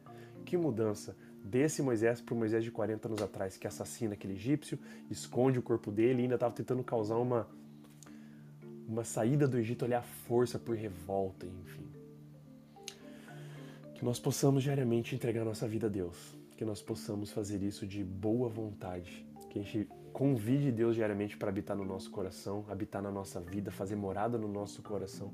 Que 0.44 0.58
mudança 0.58 1.16
desse 1.46 1.82
Moisés 1.82 2.22
para 2.22 2.34
o 2.34 2.38
Moisés 2.38 2.64
de 2.64 2.72
40 2.72 3.08
anos 3.08 3.22
atrás, 3.22 3.56
que 3.56 3.68
assassina 3.68 4.16
aquele 4.16 4.34
egípcio, 4.34 4.80
esconde 5.10 5.60
o 5.60 5.62
corpo 5.62 5.92
dele 5.92 6.20
e 6.20 6.24
ainda 6.24 6.36
estava 6.36 6.54
tentando 6.54 6.84
causar 6.84 7.18
uma, 7.18 7.48
uma 8.88 9.04
saída 9.04 9.48
do 9.48 9.58
Egito 9.58 9.86
ali 9.86 9.94
à 9.94 10.02
força 10.02 10.58
por 10.58 10.76
revolta, 10.76 11.46
enfim. 11.46 11.88
Que 13.94 14.04
nós 14.04 14.20
possamos 14.20 14.64
diariamente 14.64 15.14
entregar 15.14 15.46
nossa 15.46 15.68
vida 15.68 15.86
a 15.86 15.90
Deus, 15.90 16.36
que 16.58 16.66
nós 16.66 16.82
possamos 16.82 17.32
fazer 17.32 17.62
isso 17.62 17.86
de 17.86 18.04
boa 18.04 18.50
vontade, 18.50 19.26
que 19.50 19.60
a 19.60 19.62
gente 19.62 19.88
convide 20.12 20.72
Deus 20.72 20.96
diariamente 20.96 21.38
para 21.38 21.50
habitar 21.50 21.78
no 21.78 21.86
nosso 21.86 22.10
coração, 22.10 22.66
habitar 22.68 23.04
na 23.04 23.12
nossa 23.12 23.40
vida, 23.40 23.70
fazer 23.70 23.96
morada 23.96 24.38
no 24.38 24.48
nosso 24.48 24.82
coração, 24.82 25.32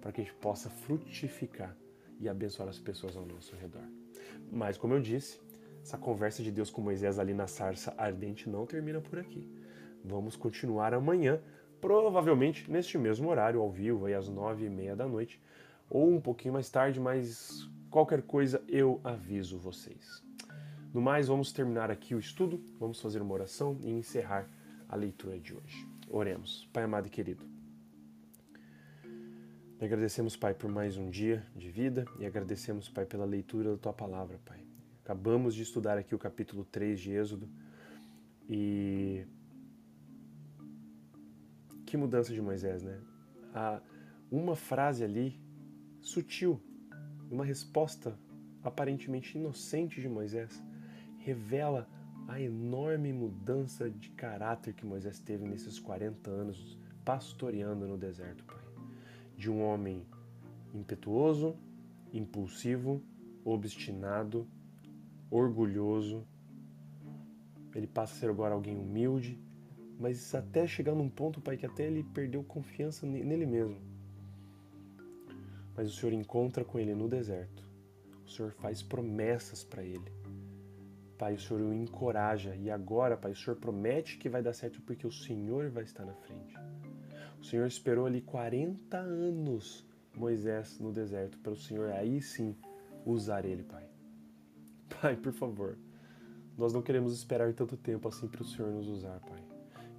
para 0.00 0.12
que 0.12 0.20
a 0.20 0.24
gente 0.24 0.36
possa 0.36 0.68
frutificar 0.68 1.74
e 2.20 2.28
abençoar 2.28 2.68
as 2.68 2.78
pessoas 2.78 3.16
ao 3.16 3.24
nosso 3.24 3.56
redor. 3.56 3.84
Mas, 4.52 4.76
como 4.76 4.94
eu 4.94 5.00
disse, 5.00 5.40
essa 5.84 5.98
conversa 5.98 6.42
de 6.42 6.50
Deus 6.50 6.70
com 6.70 6.80
Moisés 6.80 7.18
ali 7.18 7.34
na 7.34 7.46
sarça 7.46 7.92
ardente 7.98 8.48
não 8.48 8.64
termina 8.64 9.02
por 9.02 9.18
aqui. 9.18 9.46
Vamos 10.02 10.34
continuar 10.34 10.94
amanhã, 10.94 11.38
provavelmente 11.78 12.70
neste 12.70 12.96
mesmo 12.96 13.28
horário, 13.28 13.60
ao 13.60 13.70
vivo, 13.70 14.06
aí 14.06 14.14
às 14.14 14.26
nove 14.26 14.64
e 14.64 14.70
meia 14.70 14.96
da 14.96 15.06
noite, 15.06 15.38
ou 15.90 16.10
um 16.10 16.18
pouquinho 16.18 16.54
mais 16.54 16.70
tarde, 16.70 16.98
mas 16.98 17.68
qualquer 17.90 18.22
coisa 18.22 18.62
eu 18.66 18.98
aviso 19.04 19.58
vocês. 19.58 20.24
No 20.90 21.02
mais, 21.02 21.28
vamos 21.28 21.52
terminar 21.52 21.90
aqui 21.90 22.14
o 22.14 22.18
estudo, 22.18 22.64
vamos 22.80 22.98
fazer 22.98 23.20
uma 23.20 23.34
oração 23.34 23.76
e 23.82 23.90
encerrar 23.90 24.48
a 24.88 24.96
leitura 24.96 25.38
de 25.38 25.54
hoje. 25.54 25.86
Oremos. 26.08 26.66
Pai 26.72 26.84
amado 26.84 27.08
e 27.08 27.10
querido, 27.10 27.44
agradecemos, 29.78 30.34
Pai, 30.34 30.54
por 30.54 30.70
mais 30.70 30.96
um 30.96 31.10
dia 31.10 31.44
de 31.54 31.70
vida 31.70 32.06
e 32.18 32.24
agradecemos, 32.24 32.88
Pai, 32.88 33.04
pela 33.04 33.26
leitura 33.26 33.72
da 33.72 33.76
Tua 33.76 33.92
palavra, 33.92 34.40
Pai. 34.46 34.63
Acabamos 35.04 35.54
de 35.54 35.62
estudar 35.62 35.98
aqui 35.98 36.14
o 36.14 36.18
capítulo 36.18 36.64
3 36.64 36.98
de 36.98 37.12
Êxodo 37.12 37.46
e 38.48 39.26
que 41.84 41.94
mudança 41.94 42.32
de 42.32 42.40
Moisés, 42.40 42.82
né? 42.82 42.98
Há 43.52 43.82
uma 44.30 44.56
frase 44.56 45.04
ali 45.04 45.38
sutil, 46.00 46.58
uma 47.30 47.44
resposta 47.44 48.18
aparentemente 48.62 49.36
inocente 49.36 50.00
de 50.00 50.08
Moisés 50.08 50.64
revela 51.18 51.86
a 52.26 52.40
enorme 52.40 53.12
mudança 53.12 53.90
de 53.90 54.08
caráter 54.08 54.72
que 54.72 54.86
Moisés 54.86 55.20
teve 55.20 55.46
nesses 55.46 55.78
40 55.78 56.30
anos 56.30 56.78
pastoreando 57.04 57.86
no 57.86 57.98
deserto, 57.98 58.42
Pai. 58.44 58.64
De 59.36 59.50
um 59.50 59.62
homem 59.62 60.06
impetuoso, 60.72 61.58
impulsivo, 62.10 63.02
obstinado, 63.44 64.48
orgulhoso, 65.36 66.24
ele 67.74 67.88
passa 67.88 68.14
a 68.14 68.16
ser 68.18 68.30
agora 68.30 68.54
alguém 68.54 68.76
humilde, 68.76 69.36
mas 69.98 70.32
até 70.32 70.64
chegar 70.64 70.94
num 70.94 71.08
ponto, 71.08 71.40
Pai, 71.40 71.56
que 71.56 71.66
até 71.66 71.86
ele 71.86 72.04
perdeu 72.14 72.44
confiança 72.44 73.04
nele 73.04 73.44
mesmo. 73.44 73.76
Mas 75.76 75.92
o 75.92 75.96
Senhor 75.96 76.12
encontra 76.12 76.64
com 76.64 76.78
ele 76.78 76.94
no 76.94 77.08
deserto. 77.08 77.68
O 78.24 78.30
Senhor 78.30 78.52
faz 78.52 78.80
promessas 78.80 79.64
para 79.64 79.82
ele. 79.82 80.12
Pai, 81.18 81.34
o 81.34 81.40
Senhor 81.40 81.62
o 81.62 81.74
encoraja 81.74 82.54
e 82.54 82.70
agora, 82.70 83.16
Pai, 83.16 83.32
o 83.32 83.36
Senhor 83.36 83.56
promete 83.56 84.18
que 84.18 84.28
vai 84.28 84.40
dar 84.40 84.52
certo 84.52 84.80
porque 84.82 85.06
o 85.06 85.12
Senhor 85.12 85.68
vai 85.68 85.82
estar 85.82 86.04
na 86.04 86.14
frente. 86.14 86.56
O 87.40 87.44
Senhor 87.44 87.66
esperou 87.66 88.06
ali 88.06 88.20
40 88.20 88.96
anos 88.96 89.84
Moisés 90.16 90.78
no 90.78 90.92
deserto 90.92 91.38
para 91.38 91.52
o 91.52 91.56
Senhor 91.56 91.90
aí 91.90 92.20
sim 92.22 92.56
usar 93.04 93.44
ele, 93.44 93.64
Pai. 93.64 93.93
Pai, 95.00 95.16
por 95.16 95.32
favor, 95.32 95.78
nós 96.56 96.72
não 96.72 96.82
queremos 96.82 97.12
esperar 97.12 97.52
tanto 97.52 97.76
tempo 97.76 98.08
assim 98.08 98.28
para 98.28 98.42
o 98.42 98.44
Senhor 98.44 98.72
nos 98.72 98.88
usar, 98.88 99.20
Pai. 99.20 99.42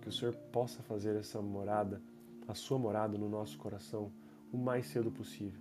Que 0.02 0.10
o 0.10 0.12
Senhor 0.12 0.34
possa 0.52 0.82
fazer 0.84 1.16
essa 1.16 1.42
morada, 1.42 2.02
a 2.48 2.54
sua 2.54 2.78
morada 2.78 3.18
no 3.18 3.30
nosso 3.30 3.58
coração 3.58 4.12
o 4.52 4.58
mais 4.58 4.88
cedo 4.88 5.12
possível. 5.12 5.60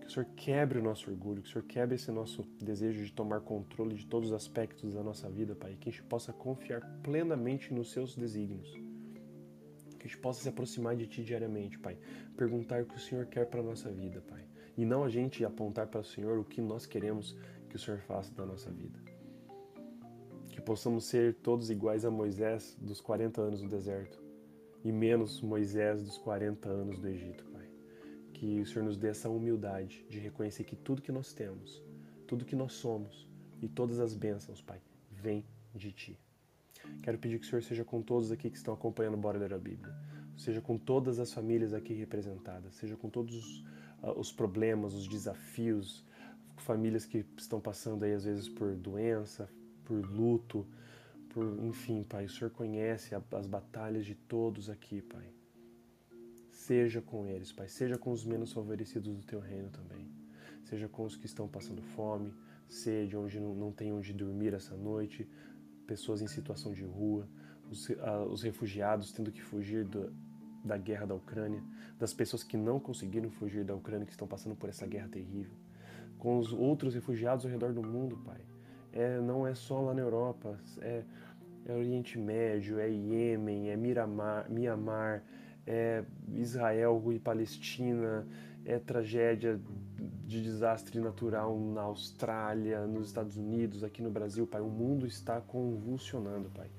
Que 0.00 0.06
o 0.06 0.10
Senhor 0.10 0.26
quebre 0.36 0.78
o 0.78 0.82
nosso 0.82 1.10
orgulho, 1.10 1.42
que 1.42 1.48
o 1.48 1.52
Senhor 1.52 1.64
quebre 1.64 1.96
esse 1.96 2.10
nosso 2.10 2.42
desejo 2.60 3.04
de 3.04 3.12
tomar 3.12 3.40
controle 3.40 3.94
de 3.94 4.06
todos 4.06 4.28
os 4.30 4.34
aspectos 4.34 4.94
da 4.94 5.02
nossa 5.02 5.28
vida, 5.28 5.54
Pai. 5.54 5.76
Que 5.80 5.88
a 5.88 5.92
gente 5.92 6.04
possa 6.04 6.32
confiar 6.32 6.80
plenamente 7.02 7.72
nos 7.72 7.90
seus 7.90 8.14
desígnios. 8.14 8.70
Que 9.98 10.06
a 10.06 10.08
gente 10.08 10.18
possa 10.18 10.42
se 10.42 10.48
aproximar 10.48 10.96
de 10.96 11.06
Ti 11.06 11.24
diariamente, 11.24 11.78
Pai. 11.78 11.98
Perguntar 12.36 12.82
o 12.82 12.86
que 12.86 12.96
o 12.96 13.00
Senhor 13.00 13.26
quer 13.26 13.46
para 13.46 13.60
a 13.60 13.64
nossa 13.64 13.90
vida, 13.90 14.20
Pai. 14.20 14.44
E 14.76 14.84
não 14.84 15.02
a 15.02 15.08
gente 15.08 15.44
apontar 15.44 15.88
para 15.88 16.00
o 16.00 16.04
Senhor 16.04 16.38
o 16.38 16.44
que 16.44 16.60
nós 16.60 16.86
queremos 16.86 17.36
que 17.68 17.76
o 17.76 17.78
Senhor 17.78 18.00
faça 18.00 18.34
da 18.34 18.44
nossa 18.44 18.70
vida. 18.70 18.98
Que 20.50 20.60
possamos 20.60 21.04
ser 21.04 21.34
todos 21.36 21.70
iguais 21.70 22.04
a 22.04 22.10
Moisés 22.10 22.76
dos 22.80 23.00
40 23.00 23.40
anos 23.40 23.62
no 23.62 23.68
deserto 23.68 24.20
e 24.84 24.92
menos 24.92 25.40
Moisés 25.40 26.02
dos 26.02 26.18
40 26.18 26.68
anos 26.68 26.98
do 26.98 27.08
Egito, 27.08 27.44
Pai. 27.46 27.66
Que 28.32 28.60
o 28.60 28.66
Senhor 28.66 28.84
nos 28.84 28.96
dê 28.96 29.08
essa 29.08 29.28
humildade 29.28 30.04
de 30.08 30.18
reconhecer 30.18 30.64
que 30.64 30.76
tudo 30.76 31.02
que 31.02 31.12
nós 31.12 31.32
temos, 31.32 31.82
tudo 32.26 32.44
que 32.44 32.56
nós 32.56 32.72
somos 32.72 33.28
e 33.60 33.68
todas 33.68 33.98
as 33.98 34.14
bênçãos, 34.14 34.62
Pai, 34.62 34.80
vem 35.10 35.44
de 35.74 35.92
Ti. 35.92 36.18
Quero 37.02 37.18
pedir 37.18 37.38
que 37.38 37.46
o 37.46 37.48
Senhor 37.48 37.62
seja 37.62 37.84
com 37.84 38.00
todos 38.00 38.30
aqui 38.30 38.48
que 38.50 38.56
estão 38.56 38.72
acompanhando 38.72 39.14
o 39.14 39.18
Bora 39.18 39.38
Ler 39.38 39.52
a 39.52 39.58
Bíblia, 39.58 39.94
seja 40.36 40.60
com 40.60 40.78
todas 40.78 41.18
as 41.18 41.32
famílias 41.32 41.74
aqui 41.74 41.92
representadas, 41.92 42.74
seja 42.74 42.96
com 42.96 43.10
todos 43.10 43.34
os, 43.34 43.60
uh, 44.02 44.18
os 44.18 44.32
problemas, 44.32 44.94
os 44.94 45.08
desafios, 45.08 46.06
famílias 46.60 47.04
que 47.04 47.24
estão 47.36 47.60
passando 47.60 48.04
aí 48.04 48.12
às 48.12 48.24
vezes 48.24 48.48
por 48.48 48.74
doença, 48.74 49.48
por 49.84 50.04
luto, 50.10 50.66
por, 51.30 51.44
enfim, 51.64 52.02
Pai, 52.02 52.26
o 52.26 52.28
Senhor 52.28 52.50
conhece 52.50 53.14
as 53.14 53.46
batalhas 53.46 54.04
de 54.04 54.14
todos 54.14 54.68
aqui, 54.68 55.00
Pai. 55.02 55.30
Seja 56.50 57.00
com 57.00 57.26
eles, 57.26 57.52
Pai, 57.52 57.68
seja 57.68 57.96
com 57.96 58.12
os 58.12 58.24
menos 58.24 58.52
favorecidos 58.52 59.14
do 59.14 59.22
Teu 59.22 59.40
reino 59.40 59.70
também. 59.70 60.10
Seja 60.64 60.88
com 60.88 61.04
os 61.04 61.16
que 61.16 61.26
estão 61.26 61.48
passando 61.48 61.80
fome, 61.80 62.34
sede, 62.68 63.16
onde 63.16 63.40
não 63.40 63.72
tem 63.72 63.92
onde 63.92 64.12
dormir 64.12 64.52
essa 64.52 64.76
noite, 64.76 65.26
pessoas 65.86 66.20
em 66.20 66.26
situação 66.26 66.72
de 66.72 66.84
rua, 66.84 67.26
os, 67.70 67.88
uh, 67.88 68.26
os 68.30 68.42
refugiados 68.42 69.12
tendo 69.12 69.32
que 69.32 69.42
fugir 69.42 69.84
do, 69.84 70.12
da 70.64 70.76
guerra 70.76 71.06
da 71.06 71.14
Ucrânia, 71.14 71.62
das 71.98 72.12
pessoas 72.12 72.42
que 72.42 72.56
não 72.56 72.78
conseguiram 72.78 73.30
fugir 73.30 73.64
da 73.64 73.74
Ucrânia, 73.74 74.04
que 74.04 74.12
estão 74.12 74.28
passando 74.28 74.54
por 74.54 74.68
essa 74.68 74.86
guerra 74.86 75.08
terrível, 75.08 75.56
com 76.18 76.38
os 76.38 76.52
outros 76.52 76.94
refugiados 76.94 77.44
ao 77.44 77.50
redor 77.50 77.72
do 77.72 77.82
mundo, 77.82 78.16
Pai. 78.18 78.40
É, 78.92 79.20
não 79.20 79.46
é 79.46 79.54
só 79.54 79.80
lá 79.80 79.94
na 79.94 80.00
Europa, 80.00 80.58
é, 80.80 81.02
é 81.66 81.72
Oriente 81.72 82.18
Médio, 82.18 82.78
é 82.78 82.90
Iêmen, 82.90 83.70
é 83.70 83.76
Miramar, 83.76 84.50
Mianmar, 84.50 85.22
é 85.66 86.02
Israel 86.32 87.02
e 87.12 87.18
Palestina, 87.18 88.26
é 88.64 88.78
tragédia 88.78 89.60
de 90.26 90.42
desastre 90.42 91.00
natural 91.00 91.58
na 91.58 91.82
Austrália, 91.82 92.86
nos 92.86 93.06
Estados 93.06 93.36
Unidos, 93.36 93.84
aqui 93.84 94.02
no 94.02 94.10
Brasil, 94.10 94.46
Pai. 94.46 94.60
O 94.60 94.68
mundo 94.68 95.06
está 95.06 95.40
convulsionando, 95.40 96.50
Pai. 96.50 96.70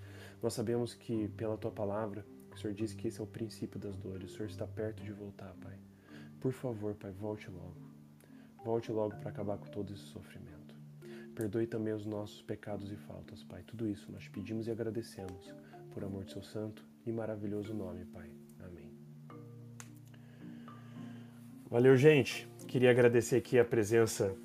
Nós 0.42 0.54
sabemos 0.54 0.94
que, 0.94 1.28
pela 1.30 1.58
Tua 1.58 1.72
palavra, 1.72 2.26
o 2.54 2.58
Senhor 2.58 2.74
diz 2.74 2.94
que 2.94 3.08
esse 3.08 3.20
é 3.20 3.24
o 3.24 3.28
princípio 3.28 3.80
das 3.80 3.98
dores. 3.98 4.32
O 4.32 4.36
Senhor 4.36 4.50
está 4.50 4.68
perto 4.68 5.04
de 5.04 5.12
voltar, 5.12 5.54
Pai. 5.62 5.78
Por 6.40 6.52
favor, 6.52 6.96
Pai, 6.96 7.12
volte 7.12 7.50
logo. 7.50 7.89
Volte 8.64 8.92
logo 8.92 9.16
para 9.18 9.30
acabar 9.30 9.58
com 9.58 9.68
todo 9.68 9.94
esse 9.94 10.04
sofrimento. 10.04 10.76
Perdoe 11.34 11.66
também 11.66 11.94
os 11.94 12.06
nossos 12.06 12.42
pecados 12.42 12.92
e 12.92 12.96
faltas, 12.96 13.44
Pai. 13.44 13.64
Tudo 13.64 13.88
isso 13.88 14.12
nós 14.12 14.28
pedimos 14.28 14.68
e 14.68 14.72
agradecemos 14.72 15.54
por 15.94 16.04
amor 16.04 16.26
de 16.26 16.34
seu 16.34 16.44
santo 16.44 16.84
e 17.06 17.12
maravilhoso 17.12 17.74
nome, 17.74 18.06
Pai. 18.06 18.30
Amém. 18.60 18.92
Valeu, 21.70 21.96
gente. 21.96 22.48
Queria 22.68 22.92
agradecer 22.92 23.38
aqui 23.38 23.58
a 23.58 23.64
presença 23.64 24.36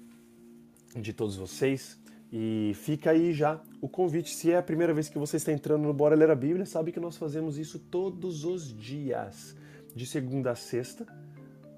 de 0.95 1.13
todos 1.13 1.37
vocês. 1.37 1.99
E 2.33 2.73
fica 2.75 3.11
aí 3.11 3.33
já 3.33 3.61
o 3.81 3.89
convite. 3.89 4.35
Se 4.35 4.51
é 4.51 4.57
a 4.57 4.63
primeira 4.63 4.95
vez 4.95 5.09
que 5.09 5.19
você 5.19 5.37
está 5.37 5.53
entrando 5.53 5.83
no 5.83 5.93
Bora 5.93 6.15
Ler 6.15 6.31
a 6.31 6.35
Bíblia, 6.35 6.67
sabe 6.67 6.91
que 6.91 6.99
nós 6.99 7.17
fazemos 7.17 7.59
isso 7.59 7.79
todos 7.79 8.45
os 8.45 8.77
dias, 8.77 9.57
de 9.95 10.07
segunda 10.07 10.51
a 10.51 10.55
sexta, 10.55 11.07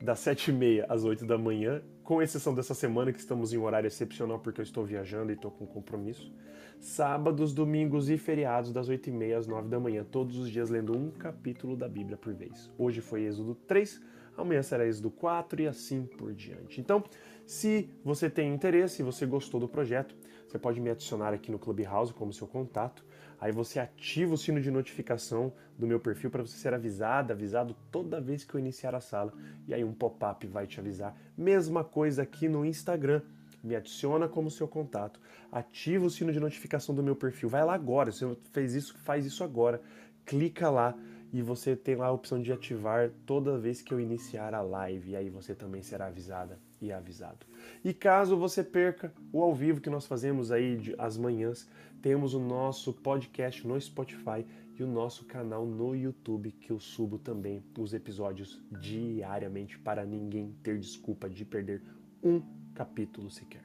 das 0.03 0.19
sete 0.21 0.51
e 0.51 0.55
meia 0.55 0.87
às 0.89 1.05
oito 1.05 1.25
da 1.25 1.39
manhã 1.39 1.83
com 2.03 2.23
exceção 2.23 2.55
dessa 2.55 2.75
semana 2.75 3.13
que 3.13 3.19
estamos 3.19 3.53
em 3.53 3.59
um 3.59 3.65
horário 3.65 3.89
excepcional 3.89 4.39
porque 4.39 4.61
eu 4.61 4.63
estou 4.63 4.85
viajando 4.85 5.33
e 5.33 5.35
estou 5.35 5.51
com 5.51 5.67
compromisso. 5.67 6.33
Sábados, 6.79 7.53
domingos 7.53 8.09
e 8.09 8.17
feriados 8.17 8.73
das 8.73 8.89
8h30 8.89 9.37
às 9.37 9.47
9 9.47 9.69
da 9.69 9.81
manhã, 9.81 10.05
todos 10.05 10.37
os 10.37 10.51
dias 10.51 10.71
lendo 10.71 10.97
um 10.97 11.11
capítulo 11.11 11.77
da 11.77 11.89
Bíblia 11.89 12.17
por 12.17 12.33
vez. 12.33 12.71
Hoje 12.79 13.01
foi 13.01 13.23
Êxodo 13.23 13.55
3, 13.55 14.01
amanhã 14.37 14.63
será 14.63 14.87
Êxodo 14.87 15.11
4 15.11 15.63
e 15.63 15.67
assim 15.67 16.05
por 16.05 16.33
diante. 16.33 16.81
Então, 16.81 17.03
se 17.45 17.91
você 18.05 18.31
tem 18.31 18.55
interesse, 18.55 18.97
se 18.97 19.03
você 19.03 19.27
gostou 19.27 19.59
do 19.59 19.69
projeto, 19.69 20.15
você 20.47 20.59
pode 20.59 20.81
me 20.81 20.91
adicionar 20.91 21.33
aqui 21.33 21.51
no 21.51 21.59
Clubhouse 21.59 22.13
como 22.13 22.33
seu 22.33 22.47
contato. 22.47 23.05
Aí 23.41 23.53
você 23.53 23.79
ativa 23.79 24.35
o 24.35 24.39
sino 24.39 24.61
de 24.61 24.71
notificação 24.71 25.53
do 25.79 25.87
meu 25.87 26.01
perfil 26.01 26.31
para 26.31 26.43
você 26.43 26.57
ser 26.57 26.73
avisado, 26.73 27.33
avisado 27.33 27.77
toda 27.91 28.21
vez 28.21 28.45
que 28.45 28.55
eu 28.55 28.59
iniciar 28.59 28.95
a 28.95 29.01
sala. 29.01 29.33
E 29.67 29.75
aí 29.75 29.85
um 29.85 29.93
pop-up 29.93 30.47
vai 30.47 30.67
te 30.67 30.81
avisar. 30.81 31.17
Mesma 31.37 31.85
coisa 31.85 32.23
aqui 32.23 32.49
no 32.49 32.65
Instagram. 32.65 33.21
Me 33.63 33.75
adiciona 33.75 34.29
como 34.29 34.51
seu 34.51 34.69
contato, 34.69 35.21
ativa 35.51 36.07
o 36.07 36.11
sino 36.11 36.33
de 36.33 36.39
notificação 36.39 36.95
do 36.95 37.03
meu 37.03 37.17
perfil. 37.17 37.49
Vai 37.49 37.65
lá 37.65 37.75
agora, 37.75 38.13
se 38.13 38.25
você 38.25 38.39
fez 38.53 38.75
isso, 38.75 38.97
faz 38.99 39.27
isso 39.27 39.43
agora. 39.43 39.81
Clica 40.25 40.71
lá 40.71 40.95
e 41.33 41.43
você 41.43 41.75
tem 41.75 41.97
lá 41.97 42.07
a 42.07 42.13
opção 42.13 42.41
de 42.41 42.53
ativar 42.53 43.11
toda 43.25 43.59
vez 43.59 43.83
que 43.83 43.93
eu 43.93 44.01
iniciar 44.01 44.55
a 44.55 44.61
live. 44.61 45.11
E 45.11 45.17
aí 45.17 45.29
você 45.29 45.53
também 45.53 45.83
será 45.83 46.07
avisada 46.07 46.59
e 46.81 46.93
avisado. 46.93 47.47
E 47.85 47.93
caso 47.93 48.37
você 48.37 48.63
perca 48.63 49.13
o 49.33 49.43
ao 49.43 49.55
vivo 49.55 49.81
que 49.81 49.91
nós 49.91 50.07
fazemos 50.07 50.51
aí 50.53 50.77
de, 50.77 50.95
manhãs, 51.19 51.69
temos 52.03 52.35
o 52.35 52.41
nosso 52.41 52.93
podcast 52.93 53.67
no 53.67 53.81
Spotify 53.81 54.47
e 54.79 54.83
o 54.83 54.87
nosso 54.87 55.25
canal 55.25 55.65
no 55.65 55.95
YouTube, 55.95 56.53
que 56.53 56.71
eu 56.71 56.79
subo 56.79 57.19
também 57.19 57.65
os 57.79 57.95
episódios 57.95 58.63
diariamente 58.81 59.79
para 59.79 60.05
ninguém 60.05 60.55
ter 60.63 60.79
desculpa 60.79 61.29
de 61.29 61.45
perder 61.45 61.83
um 62.23 62.43
capítulo 62.75 63.31
sequer. 63.31 63.63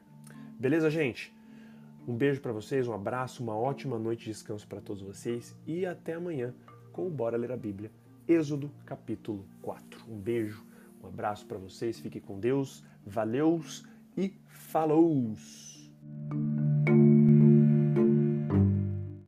Beleza, 0.58 0.88
gente? 0.90 1.34
Um 2.08 2.16
beijo 2.16 2.40
para 2.40 2.52
vocês, 2.52 2.88
um 2.88 2.92
abraço, 2.92 3.42
uma 3.42 3.56
ótima 3.56 3.98
noite 3.98 4.24
de 4.24 4.30
descanso 4.30 4.66
para 4.66 4.80
todos 4.80 5.02
vocês 5.02 5.54
e 5.66 5.86
até 5.86 6.14
amanhã 6.14 6.54
com 6.92 7.06
o 7.06 7.10
Bora 7.10 7.36
Ler 7.36 7.52
a 7.52 7.56
Bíblia, 7.56 7.90
Êxodo 8.26 8.70
capítulo 8.84 9.46
4. 9.62 10.04
Um 10.08 10.18
beijo, 10.18 10.64
um 11.02 11.06
abraço 11.06 11.46
para 11.46 11.58
vocês, 11.58 12.00
fiquem 12.00 12.20
com 12.20 12.40
Deus, 12.40 12.84
Valeus 13.06 13.84
e 14.16 14.32
falows! 14.48 15.90